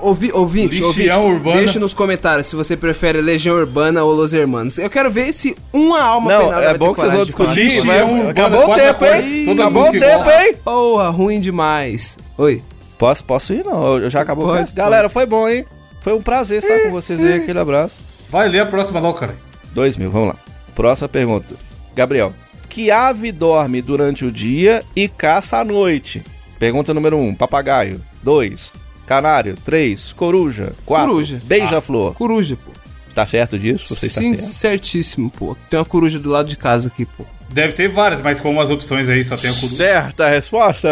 [0.02, 1.56] Ouvi, ouvinte, Legião ouvinte, Urbana.
[1.58, 4.78] deixa nos comentários se você prefere Legião Urbana ou Los Hermanos.
[4.78, 7.24] Eu quero ver se uma alma Não, penada é vai bom ter que vocês vão
[7.24, 7.80] discutir.
[7.86, 9.50] vai- Urbana, Acabou o tempo, hein?
[9.52, 10.40] Acabou o tempo, igual.
[10.40, 10.54] hein?
[10.64, 12.18] Porra, ruim demais.
[12.38, 12.62] Oi.
[12.98, 13.64] Posso, posso ir?
[13.64, 14.46] Não, eu já acabou.
[14.46, 14.72] Pode.
[14.72, 15.64] Galera, foi bom, hein?
[16.00, 17.34] Foi um prazer estar com vocês aí.
[17.34, 17.98] Aquele abraço.
[18.28, 19.34] Vai ler a próxima não, cara.
[19.72, 20.36] Dois mil, vamos lá.
[20.74, 21.54] Próxima pergunta.
[21.94, 22.32] Gabriel.
[22.68, 26.22] Que ave dorme durante o dia e caça à noite?
[26.58, 28.00] Pergunta número um, papagaio.
[28.22, 28.70] Dois,
[29.10, 29.56] canário.
[29.64, 30.72] Três, coruja.
[30.86, 31.40] Quatro, Coruja.
[31.42, 32.14] beija-flor.
[32.14, 32.70] Coruja, pô.
[33.12, 33.92] Tá certo disso?
[33.92, 35.56] Você Sim, certíssimo, pô.
[35.68, 37.24] Tem uma coruja do lado de casa aqui, pô.
[37.48, 39.74] Deve ter várias, mas como as opções aí só tem a coruja.
[39.74, 40.90] Certa resposta.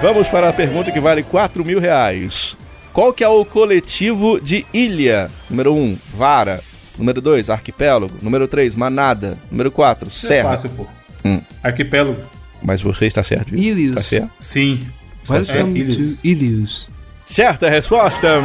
[0.00, 2.56] Vamos para a pergunta que vale 4 mil reais.
[2.92, 5.28] Qual que é o coletivo de ilha?
[5.50, 6.60] Número 1, um, vara.
[6.96, 8.14] Número 2, arquipélago.
[8.22, 9.36] Número 3, manada.
[9.50, 10.50] Número 4, Isso é serra.
[10.50, 10.86] fácil, pô.
[11.24, 11.40] Hum.
[11.64, 12.20] Arquipélago.
[12.62, 13.50] Mas você está certo.
[13.50, 13.60] disso?
[13.60, 13.94] Ilhos.
[13.96, 14.30] Tá certo?
[14.38, 14.86] Sim.
[15.28, 16.90] Welcome É, to Ilhos.
[17.24, 18.40] Certa resposta.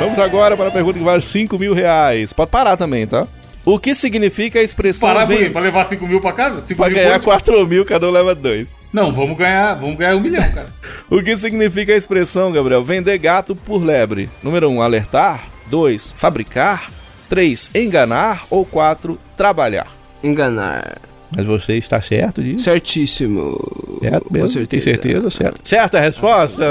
[0.00, 2.32] Vamos agora para a pergunta que vale 5 mil reais.
[2.32, 3.26] Pode parar também, tá?
[3.64, 5.50] O que significa a expressão Parar vem...
[5.50, 6.62] Pra levar 5 mil pra casa?
[6.62, 7.24] 5 Pra mil ganhar quanto?
[7.24, 8.72] 4 mil, cada um leva dois.
[8.92, 10.68] Não, vamos ganhar, vamos ganhar um milhão, cara.
[11.10, 12.82] O que significa a expressão, Gabriel?
[12.84, 14.28] Vender gato por lebre.
[14.42, 15.48] Número 1, um, alertar.
[15.68, 16.90] 2, fabricar.
[17.28, 18.44] 3, enganar.
[18.50, 19.88] Ou 4, trabalhar.
[20.22, 20.98] Enganar.
[21.34, 22.64] Mas você está certo disso?
[22.64, 23.56] Certíssimo.
[24.00, 24.66] Certo mesmo?
[24.66, 25.30] Tem certeza?
[25.30, 25.60] Certo.
[25.68, 26.64] Certa resposta.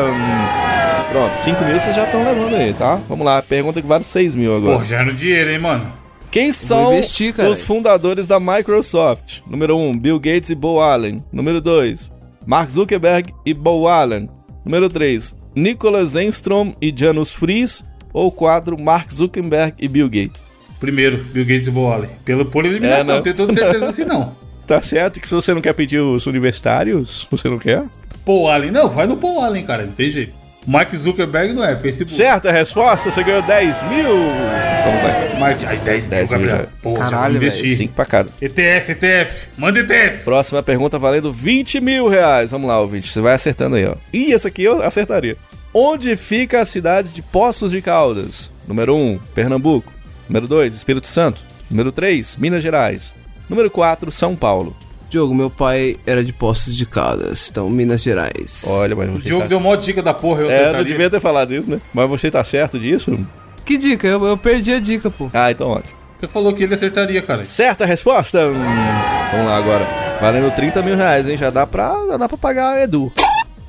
[1.11, 2.95] Pronto, 5 mil vocês já estão levando aí, tá?
[3.07, 4.79] Vamos lá, pergunta que vale 6 mil agora.
[4.79, 5.91] Pô, já era no dinheiro, hein, mano.
[6.31, 9.39] Quem são investir, os fundadores da Microsoft?
[9.47, 11.23] Número 1, um, Bill Gates e Bo Allen.
[11.31, 12.11] Número 2,
[12.45, 14.29] Mark Zuckerberg e Bo Allen.
[14.65, 17.85] Número 3, Nicholas Enstrom e Janus Fries.
[18.11, 20.43] Ou 4, Mark Zuckerberg e Bill Gates.
[20.79, 22.09] Primeiro, Bill Gates e Bo Allen.
[22.25, 23.15] Pelo, por eliminação, É, né?
[23.15, 24.33] não tenho toda certeza assim, não.
[24.67, 27.83] Tá certo que se você não quer pedir os universitários, você não quer?
[28.25, 28.71] Paul Allen.
[28.71, 29.85] Não, vai no Paul Allen, cara.
[29.85, 30.33] Não tem jeito.
[30.67, 32.17] Mark Zuckerberg não é, Facebook.
[32.17, 34.09] Certa resposta, você ganhou 10 mil.
[34.83, 35.39] Vamos lá.
[35.39, 36.69] Mark, ai, 10 mil, 10 mil Gabriel.
[36.81, 37.77] Porra, Caralho, investir.
[37.77, 38.29] 5 pra cada.
[38.41, 39.47] ETF, ETF.
[39.57, 40.23] Manda ETF.
[40.23, 42.49] Próxima pergunta valendo 20 mil reais.
[42.49, 43.11] Vamos lá, ouvinte.
[43.11, 43.95] Você vai acertando aí, ó.
[44.11, 45.37] Ih, essa aqui eu acertaria.
[45.71, 48.49] Onde fica a cidade de Poços de Caldas?
[48.67, 49.93] Número 1, Pernambuco.
[50.27, 51.41] Número 2, Espírito Santo.
[51.69, 53.13] Número 3, Minas Gerais.
[53.49, 54.75] Número 4, São Paulo.
[55.09, 58.65] Diogo, meu pai era de Poços de Caldas, então Minas Gerais.
[58.67, 59.47] Olha, mas O Diogo tá...
[59.47, 60.85] deu mó dica da porra, eu É, eu não acertaria.
[60.85, 61.79] devia ter falado isso, né?
[61.93, 63.17] Mas você tá certo disso?
[63.63, 64.07] Que dica?
[64.07, 65.29] Eu, eu perdi a dica, pô.
[65.33, 65.93] Ah, então ótimo.
[66.19, 67.45] Você falou que ele acertaria, cara.
[67.45, 68.47] Certa resposta!
[68.47, 68.53] Hum,
[69.31, 69.87] Vamos lá agora.
[70.19, 71.37] Valendo 30 mil reais, hein?
[71.37, 73.11] Já dá pra, já dá pra pagar a Edu.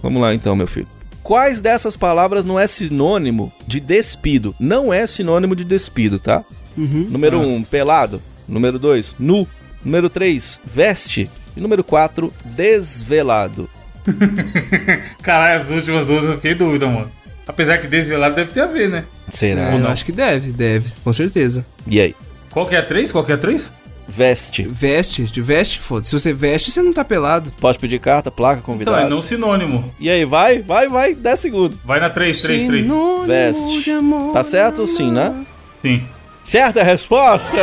[0.02, 0.86] Vamos lá então, meu filho.
[1.22, 4.54] Quais dessas palavras não é sinônimo de despido?
[4.60, 6.44] Não é sinônimo de despido, tá?
[6.76, 8.22] Número 1, um, pelado.
[8.48, 9.46] Número 2, nu.
[9.86, 11.30] Número 3, veste.
[11.56, 13.70] E número 4, desvelado.
[15.22, 17.08] Caralho, as últimas duas eu fiquei em dúvida, mano.
[17.46, 19.04] Apesar que desvelado deve ter a ver, né?
[19.32, 19.72] Será?
[19.72, 21.64] É, eu acho que deve, deve, com certeza.
[21.86, 22.16] E aí?
[22.50, 23.12] Qual que é a 3?
[23.12, 23.72] Qual que é a 3?
[24.08, 24.66] Veste.
[24.68, 26.10] Veste, de veste, foda-se.
[26.10, 27.52] Se você veste, você não tá pelado.
[27.60, 29.06] Pode pedir carta, placa, Então, convidado.
[29.06, 29.92] é não sinônimo.
[30.00, 31.78] E aí, vai, vai, vai, 10 segundos.
[31.84, 32.86] Vai na 3, 3, 3.
[32.86, 34.32] Sinônimo Veste.
[34.32, 34.84] Tá certo?
[34.88, 35.46] Sim, né?
[35.80, 36.04] Sim.
[36.44, 37.56] Certa resposta!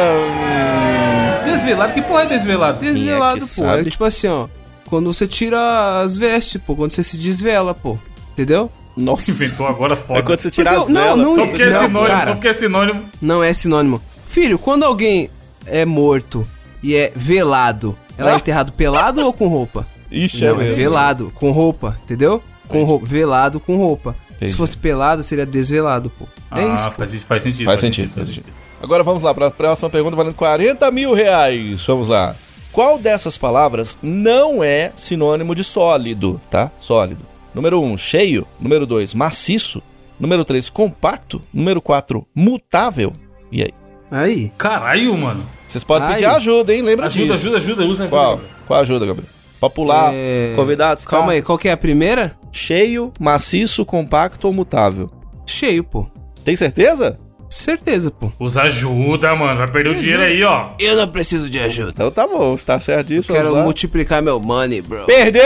[1.43, 1.93] Desvelado?
[1.93, 2.79] Que porra é desvelado?
[2.79, 3.61] Desvelado, Quem é pô.
[3.71, 3.87] sabe?
[3.87, 4.47] É tipo assim, ó.
[4.85, 6.75] Quando você tira as vestes, pô.
[6.75, 7.97] Quando você se desvela, pô.
[8.33, 8.71] Entendeu?
[8.95, 9.31] Nossa.
[9.31, 10.19] Inventou agora foda.
[10.19, 11.19] É quando você tira Porque as eu- não, velas.
[11.25, 12.25] não- Só porque é Não, sinônimo, cara.
[12.27, 13.03] só porque é sinônimo.
[13.21, 14.01] Não é sinônimo.
[14.27, 15.29] Filho, quando alguém
[15.65, 16.47] é morto
[16.81, 18.37] e é velado, ela é Ah.
[18.37, 19.87] enterrado pelado ou com roupa?
[20.11, 20.75] Ixi, Não, é mesmo.
[20.75, 22.43] velado, com roupa, entendeu?
[22.67, 24.15] Com roupa, velado com roupa.
[24.35, 24.51] Entendi.
[24.51, 26.25] Se fosse pelado, seria desvelado, pô.
[26.55, 26.97] É ah, isso, pô.
[26.97, 27.65] faz, faz sentido.
[27.65, 28.45] Faz sentido, faz sentido.
[28.83, 31.81] Agora vamos lá para a próxima pergunta valendo 40 mil reais.
[31.85, 32.35] Vamos lá.
[32.71, 36.69] Qual dessas palavras não é sinônimo de sólido, tá?
[36.81, 37.25] Sólido.
[37.55, 38.45] Número 1, um, cheio.
[38.59, 39.81] Número 2, maciço.
[40.19, 41.41] Número 3, compacto.
[41.53, 43.13] Número 4, mutável.
[43.49, 43.71] E aí?
[44.11, 44.51] Aí.
[44.57, 45.45] Caralho, mano.
[45.65, 46.15] Vocês podem Ai.
[46.15, 46.81] pedir ajuda, hein?
[46.81, 47.47] Lembra Ajuda, disso.
[47.47, 47.85] ajuda, ajuda.
[47.85, 48.09] Usa ajuda.
[48.09, 48.31] Qual?
[48.31, 48.51] Gabriel.
[48.67, 49.29] Qual ajuda, Gabriel?
[49.61, 51.47] Pra pular, É, convidados, Calma aí, cartas.
[51.47, 52.35] qual que é a primeira?
[52.51, 55.09] Cheio, maciço, compacto ou mutável?
[55.45, 56.05] Cheio, pô.
[56.43, 57.17] Tem certeza?
[57.53, 58.31] Certeza, pô.
[58.39, 59.59] Usa ajuda, mano.
[59.59, 60.69] Vai perder o dinheiro aí, ó.
[60.79, 61.91] Eu não preciso de ajuda.
[61.91, 63.31] Então tá bom, está certo disso.
[63.31, 63.61] Quero lá.
[63.61, 65.05] multiplicar meu money, bro.
[65.05, 65.43] Perdeu!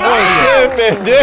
[0.00, 1.18] Você perdeu!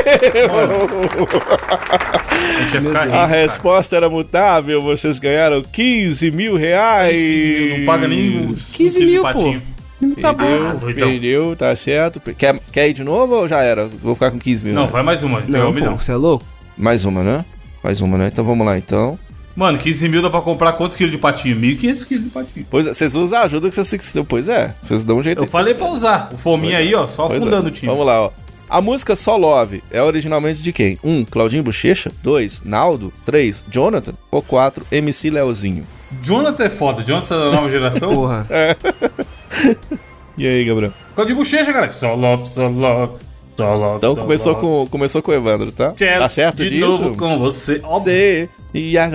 [2.30, 3.14] A gente ia Meu ficar Deus.
[3.14, 3.42] rico, A cara.
[3.42, 7.80] resposta era mutável, vocês ganharam 15 mil reais!
[7.80, 9.62] Não paga nem o 15 o mil, patinho.
[10.22, 10.46] Tá bom.
[10.46, 10.76] Ah.
[10.94, 12.20] Perdeu, tá certo.
[12.38, 13.88] Quer, quer ir de novo ou já era?
[13.88, 14.74] Vou ficar com 15 mil.
[14.76, 14.90] Não, né?
[14.92, 15.42] vai mais uma.
[15.48, 15.94] Não, um milhão.
[15.94, 16.46] pô, você é louco?
[16.78, 17.44] Mais uma, né?
[17.84, 18.28] Mais uma, né?
[18.32, 19.18] Então vamos lá, então.
[19.56, 21.56] Mano, 15 mil dá pra comprar quantos quilos de patinho?
[21.56, 22.68] 1.500 quilos de patinho.
[22.70, 24.14] Pois é, vocês usam a ajuda que vocês...
[24.28, 25.44] Pois é, vocês dão um jeito.
[25.44, 26.30] Eu falei pra usar.
[26.34, 27.42] O fominha aí, ó, só Pois é.
[27.42, 27.90] afundando o time.
[27.90, 28.32] Vamos lá, ó.
[28.68, 31.00] A música Só Love é originalmente de quem?
[31.04, 31.10] 1.
[31.10, 32.12] Um, Claudinho Bochecha.
[32.24, 32.64] 2.
[32.66, 33.14] Naldo.
[33.24, 33.64] 3.
[33.70, 34.16] Jonathan.
[34.32, 34.86] Ou 4.
[34.92, 35.86] MC Leozinho.
[36.24, 37.04] Jonathan é foda.
[37.04, 38.10] Jonathan da nova geração.
[38.14, 38.48] Porra.
[40.38, 40.92] E aí, Gabriel?
[41.26, 41.90] De bochecha, cara.
[41.92, 43.14] Só love, só love.
[43.58, 43.98] Love.
[43.98, 44.66] Então só começou love.
[44.66, 45.92] com, começou com o Evandro, tá?
[45.92, 46.86] Tá certo de disso?
[46.88, 47.80] novo com você.
[47.84, 48.00] Óbvio.
[48.04, 48.50] Você.
[48.74, 49.10] E a-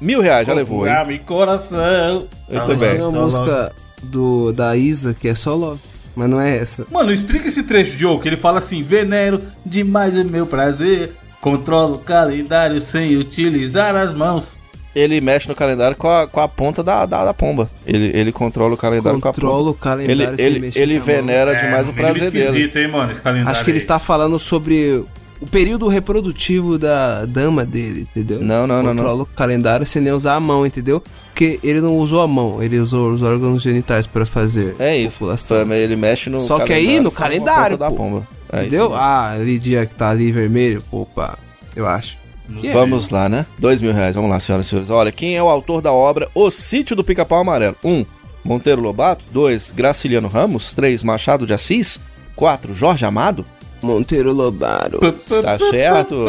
[0.00, 0.92] Mil reais, já levou, hein?
[0.92, 2.26] Ah, meu coração.
[2.48, 2.90] Muito Só bem.
[2.90, 5.80] Tem uma música do, da Isa que é só love.
[6.14, 6.86] Mas não é essa.
[6.90, 11.12] Mano, explica esse trecho, Joe, que ele fala assim: venero demais é meu prazer.
[11.40, 14.58] Controlo o calendário sem utilizar as mãos.
[14.98, 17.70] Ele mexe no calendário com a, com a ponta da, da, da pomba.
[17.86, 20.06] Ele, ele controla o calendário Controla o com a ponta.
[20.06, 21.16] calendário Ele, sem ele, mexer ele com a mão.
[21.16, 22.44] venera demais É, o prazer dele.
[22.46, 23.50] esquisito, hein, mano, esse calendário.
[23.52, 23.82] Acho que ele aí.
[23.82, 25.04] está falando sobre
[25.38, 28.40] o período reprodutivo da dama dele, entendeu?
[28.40, 28.90] Não, não, não, não.
[28.96, 31.02] Controla o calendário sem nem usar a mão, entendeu?
[31.26, 35.18] Porque ele não usou a mão, ele usou os órgãos genitais pra fazer É isso.
[35.18, 35.70] população.
[35.74, 38.26] Ele mexe no Só que aí no calendário, da pomba.
[38.50, 38.86] É entendeu?
[38.86, 38.94] isso.
[38.94, 41.38] Ah, ali dia que tá ali vermelho, opa,
[41.74, 42.16] eu acho.
[42.60, 42.72] Sei.
[42.72, 43.46] Vamos lá, né?
[43.58, 44.14] Dois mil reais.
[44.14, 44.90] Vamos lá, senhoras e senhores.
[44.90, 47.76] Olha, quem é o autor da obra O Sítio do Pica-Pau Amarelo?
[47.84, 48.04] Um,
[48.44, 49.24] Monteiro Lobato.
[49.30, 50.72] Dois, Graciliano Ramos.
[50.74, 51.98] Três, Machado de Assis.
[52.34, 53.44] Quatro, Jorge Amado.
[53.82, 54.98] Monteiro Lobaro.
[55.00, 56.26] Tá certo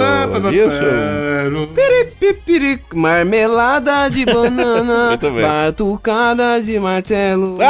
[0.51, 0.83] disso?
[2.19, 7.57] Pipiri, marmelada de banana, batucada de martelo.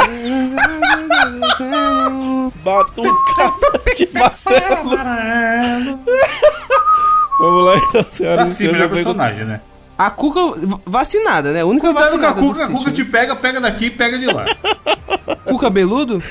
[2.64, 4.90] Batucada de martelo.
[7.38, 9.60] Vamos lá, então, senhoras e Saci, melhor personagem, né?
[9.96, 10.40] A Cuca
[10.86, 11.60] vacinada, né?
[11.62, 13.90] A única Cuidado com a vacinada do Cuca, a Cuca te pega, pega daqui e
[13.90, 14.44] pega de lá.
[15.44, 16.22] Cuca beludo?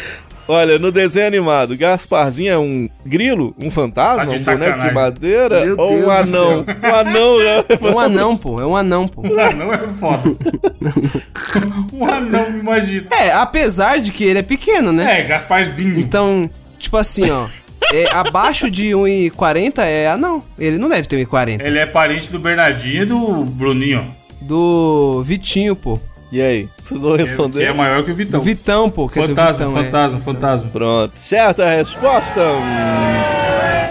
[0.47, 4.93] Olha, no desenho animado, Gasparzinho é um grilo, um fantasma, Tá um boneco de sacanagem.
[4.93, 6.65] madeira Meu ou um Deus do anão?
[6.81, 7.65] Um anão, né?
[7.67, 8.61] É um anão, pô.
[8.61, 9.21] É um anão, pô.
[9.27, 10.23] Um anão é foda.
[11.91, 13.07] um anão, me imagina.
[13.11, 15.19] É, apesar de que ele é pequeno, né?
[15.19, 15.99] É, Gasparzinho.
[15.99, 16.49] Então,
[16.79, 17.47] tipo assim, ó.
[17.93, 20.43] É, abaixo de 1,40 é anão.
[20.57, 21.61] Ele não deve ter 1,40.
[21.65, 24.13] Ele é parente do Bernardinho e do Bruninho.
[24.41, 25.99] Do Vitinho, pô.
[26.31, 26.67] E aí?
[26.83, 27.63] Vocês vão Que responder?
[27.63, 28.39] é maior que o Vitão.
[28.41, 29.07] Vitão, pô.
[29.07, 29.83] Que é fantasma, Vitão, é.
[29.85, 30.69] fantasma, fantasma.
[30.71, 31.17] Pronto.
[31.17, 32.41] Certa resposta.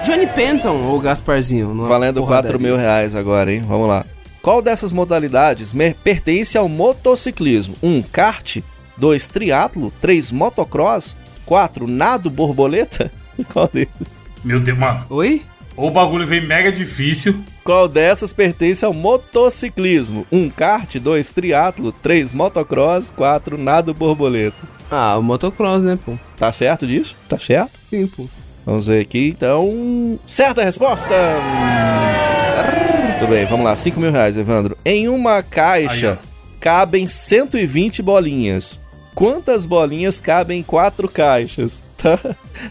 [0.05, 1.75] Johnny Penton ou Gasparzinho?
[1.87, 2.51] Valendo porradaria.
[2.53, 3.63] 4 mil reais agora, hein?
[3.67, 4.05] Vamos lá.
[4.43, 7.75] Qual dessas modalidades me- pertence ao motociclismo?
[7.83, 7.89] 1.
[7.89, 8.59] Um, kart.
[8.97, 9.29] 2.
[9.29, 9.93] Triatlo.
[10.01, 10.31] 3.
[10.31, 11.17] Motocross.
[11.45, 11.89] 4.
[11.89, 13.11] Nado borboleta.
[13.53, 13.91] Qual, deles?
[14.45, 15.05] Meu Deus, mano.
[15.11, 15.43] Oi?
[15.77, 17.39] Ou o bagulho vem mega difícil.
[17.63, 20.27] Qual dessas pertence ao motociclismo?
[20.33, 20.39] 1.
[20.39, 20.99] Um, kart.
[20.99, 21.33] 2.
[21.33, 21.93] Triatlo.
[21.93, 22.33] 3.
[22.33, 23.13] Motocross.
[23.15, 23.59] 4.
[23.59, 24.57] Nado borboleta.
[24.91, 26.15] Ah, o motocross, né, pô?
[26.39, 27.15] Tá certo disso?
[27.29, 27.73] Tá certo?
[27.91, 28.27] Sim, pô.
[28.65, 30.19] Vamos ver aqui, então.
[30.27, 31.15] Certa resposta!
[33.09, 33.75] Muito bem, vamos lá.
[33.75, 34.77] 5 mil reais, Evandro.
[34.85, 36.29] Em uma caixa Aí,
[36.61, 38.79] cabem 120 bolinhas.
[39.15, 41.83] Quantas bolinhas cabem em quatro caixas?
[41.97, 42.19] Tá?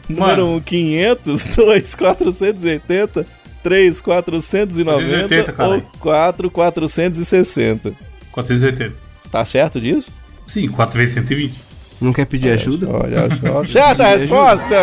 [0.07, 0.55] Número Mano.
[0.57, 1.45] 1, 500.
[1.45, 3.25] 2, 480.
[3.63, 4.91] 3, 490.
[5.01, 5.83] 480, ou caralho.
[5.99, 7.93] 4, 460.
[8.31, 8.95] 480.
[9.31, 10.11] Tá certo disso?
[10.45, 11.53] Sim, 4 vezes 120.
[11.99, 12.87] Não quer pedir ajuda?
[12.89, 13.63] Olha só.
[13.71, 14.75] Certa Pedir resposta!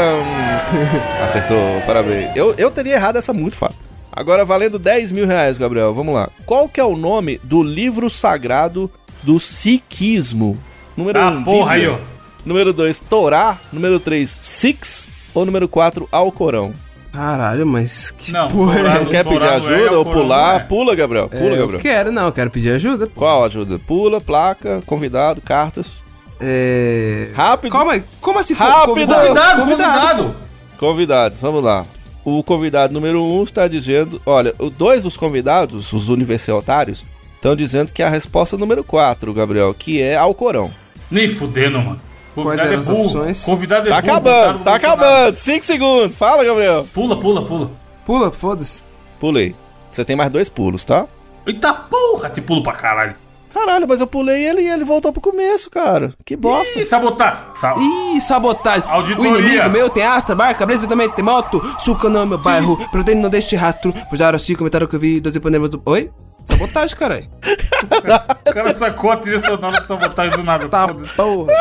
[1.22, 2.34] Acertou, parabéns.
[2.34, 3.78] Eu, eu teria errado essa muito fácil.
[4.10, 5.94] Agora valendo 10 mil reais, Gabriel.
[5.94, 6.28] Vamos lá.
[6.44, 8.90] Qual que é o nome do livro sagrado
[9.22, 10.58] do Sikhismo?
[10.96, 11.98] Número Ah, 1, porra, aí, ó.
[12.44, 13.58] Número 2, Torá.
[13.72, 15.08] Número 3, Sikhs.
[15.34, 16.72] Ou número 4, Alcorão?
[17.12, 18.82] Caralho, mas que Não, porra é?
[19.00, 20.56] não- Quer pedir Torá não é, ajuda ou pular?
[20.56, 20.58] é.
[20.60, 21.28] Pula, Gabriel.
[21.28, 21.80] Pula, É, eu Gabriel.
[21.80, 23.06] quero, não, eu quero pedir ajuda.
[23.06, 23.78] Qual ajuda?
[23.78, 26.02] Pula, placa, convidado, cartas.
[26.40, 27.28] É.
[27.34, 27.70] Rápido.
[27.72, 28.54] Calma aí, como assim?
[28.54, 28.86] Rápido!
[28.94, 30.36] Convidado, convidado!
[30.78, 31.86] Convidados, vamos lá.
[32.24, 37.04] O convidado número um está dizendo: olha, o dois dos convidados, os universitários,
[37.36, 40.70] estão dizendo que é a resposta número 4, Gabriel, que é Alcorão.
[41.10, 42.00] Nem fudendo, mano.
[42.34, 43.02] Quais Convidado eram é as burro.
[43.04, 43.44] opções?
[43.44, 44.10] Convidado é Tá burro.
[44.12, 45.36] acabando, tá acabando.
[45.36, 46.16] 5 segundos.
[46.16, 46.86] Fala, Gabriel.
[46.94, 47.70] Pula, pula, pula.
[48.06, 48.82] Pula, foda-se.
[49.20, 49.54] Pulei.
[49.90, 51.06] Você tem mais dois pulos, tá?
[51.46, 53.14] Eita porra, te pulo pra caralho.
[53.52, 56.14] Caralho, mas eu pulei ele e ele voltou pro começo, cara.
[56.24, 56.80] Que bosta.
[56.80, 57.50] Ih, sabotar.
[57.60, 58.84] Sa Ih, sabotagem.
[58.88, 59.30] Auditoria.
[59.30, 61.60] O inimigo meu tem astra, barca, brisa também tem moto.
[61.78, 63.92] Suca no meu bairro, proteína não deixe rastro.
[64.08, 65.82] Fujaram assim, comentaram que eu vi 12 panemas do.
[65.84, 66.10] Oi?
[66.46, 67.28] Sabotagem, caralho.
[68.48, 70.66] o cara sacou a trilha sonora de sabotagem do nada.
[70.68, 71.52] Tá porra.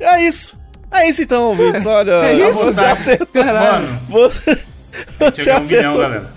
[0.00, 0.56] É isso.
[0.90, 1.84] É isso então, ouvintes.
[1.86, 2.58] Olha, É isso?
[2.64, 3.42] você acertou.
[3.44, 3.86] Caralho.
[3.86, 4.58] Mano, Você,
[5.18, 5.98] você chegou a um milhão, acertou.
[6.00, 6.30] galera.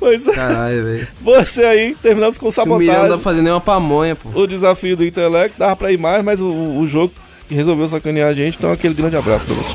[0.00, 0.32] Pois é.
[0.32, 1.08] Caralho, velho.
[1.20, 3.08] Você aí, terminamos com Se um milhão não dá sabotagem.
[3.08, 4.28] pra fazer nem uma pamonha, pô.
[4.40, 7.12] o desafio do intelecto, dava pra ir mais, mas o, o jogo
[7.50, 9.74] resolveu sacanear a gente, então aquele grande abraço pra você.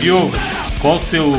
[0.00, 0.32] Diogo,
[0.80, 1.30] qual o seu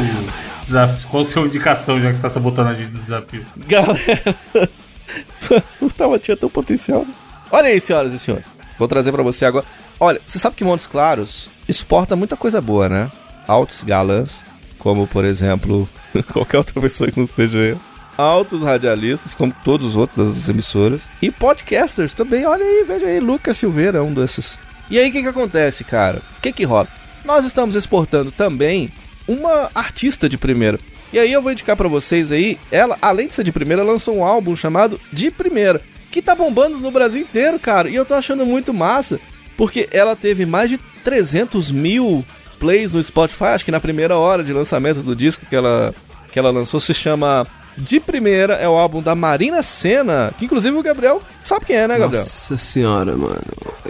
[0.64, 1.10] desafio?
[1.10, 3.44] Qual a sua indicação, já que você tá sabotando a gente no desafio?
[3.58, 4.38] Galera,
[5.82, 7.04] o Tava tinha tão potencial.
[7.52, 8.46] Olha aí, senhoras e senhores.
[8.78, 9.66] Vou trazer pra você agora.
[10.00, 13.12] Olha, você sabe que Montes Claros exporta muita coisa boa, né?
[13.48, 14.44] Altos galãs,
[14.78, 15.90] como por exemplo,
[16.32, 17.80] qualquer outra pessoa que não seja eu.
[18.16, 21.02] Altos radialistas, como todos os outros das emissoras.
[21.20, 22.46] E podcasters também.
[22.46, 23.20] Olha aí, veja aí.
[23.20, 24.60] Lucas Silveira um desses.
[24.88, 26.22] E aí, o que que acontece, cara?
[26.38, 27.01] O que que rola?
[27.24, 28.92] Nós estamos exportando também
[29.28, 30.80] uma artista de primeira.
[31.14, 34.18] E aí eu vou indicar pra vocês aí, ela, além de ser de primeira, lançou
[34.18, 37.90] um álbum chamado De Primeira, que tá bombando no Brasil inteiro, cara.
[37.90, 39.20] E eu tô achando muito massa,
[39.58, 42.26] porque ela teve mais de 300 mil
[42.60, 45.94] plays no Spotify, acho que na primeira hora de lançamento do disco que ela,
[46.32, 47.46] que ela lançou, se chama
[47.78, 51.88] De Primeira, é o álbum da Marina Senna, que inclusive o Gabriel sabe quem é,
[51.88, 52.24] né, Gabriel?
[52.24, 53.42] Nossa senhora, mano.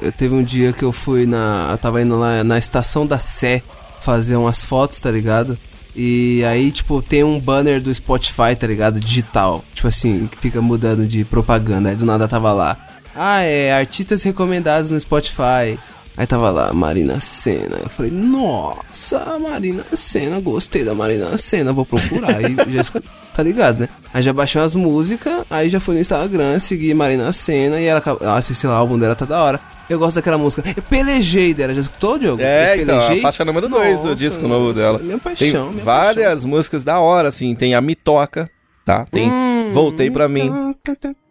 [0.01, 1.69] Eu teve um dia que eu fui na.
[1.71, 3.61] Eu tava indo lá na estação da Sé
[3.99, 5.57] fazer umas fotos, tá ligado?
[5.95, 8.99] E aí, tipo, tem um banner do Spotify, tá ligado?
[8.99, 9.63] Digital.
[9.73, 11.89] Tipo assim, que fica mudando de propaganda.
[11.89, 12.77] Aí do nada tava lá.
[13.13, 15.77] Ah, é artistas recomendados no Spotify.
[16.15, 17.77] Aí tava lá, Marina Senna.
[17.83, 22.35] Eu falei, nossa, Marina Senna, gostei da Marina Senna, vou procurar.
[22.37, 23.03] Aí já escu-
[23.33, 23.89] tá ligado, né?
[24.13, 27.99] Aí já baixei umas músicas, aí já fui no Instagram, segui Marina Senna e ela
[27.99, 28.27] acabou.
[28.27, 29.59] Nossa, esse lá, o álbum dela tá da hora.
[29.89, 30.63] Eu gosto daquela música.
[30.75, 32.41] Eu pelejei dela, já escutou, Diogo?
[32.41, 33.21] É, Eu então, a pelejei.
[33.21, 34.97] faixa número 2 do Nossa, disco novo nossa, dela.
[34.99, 37.53] Minha Tem paixão, minha várias músicas da hora, assim.
[37.55, 38.49] Tem a Me Toca,
[38.85, 39.05] tá?
[39.11, 40.75] Tem Hum, Voltei pra mim,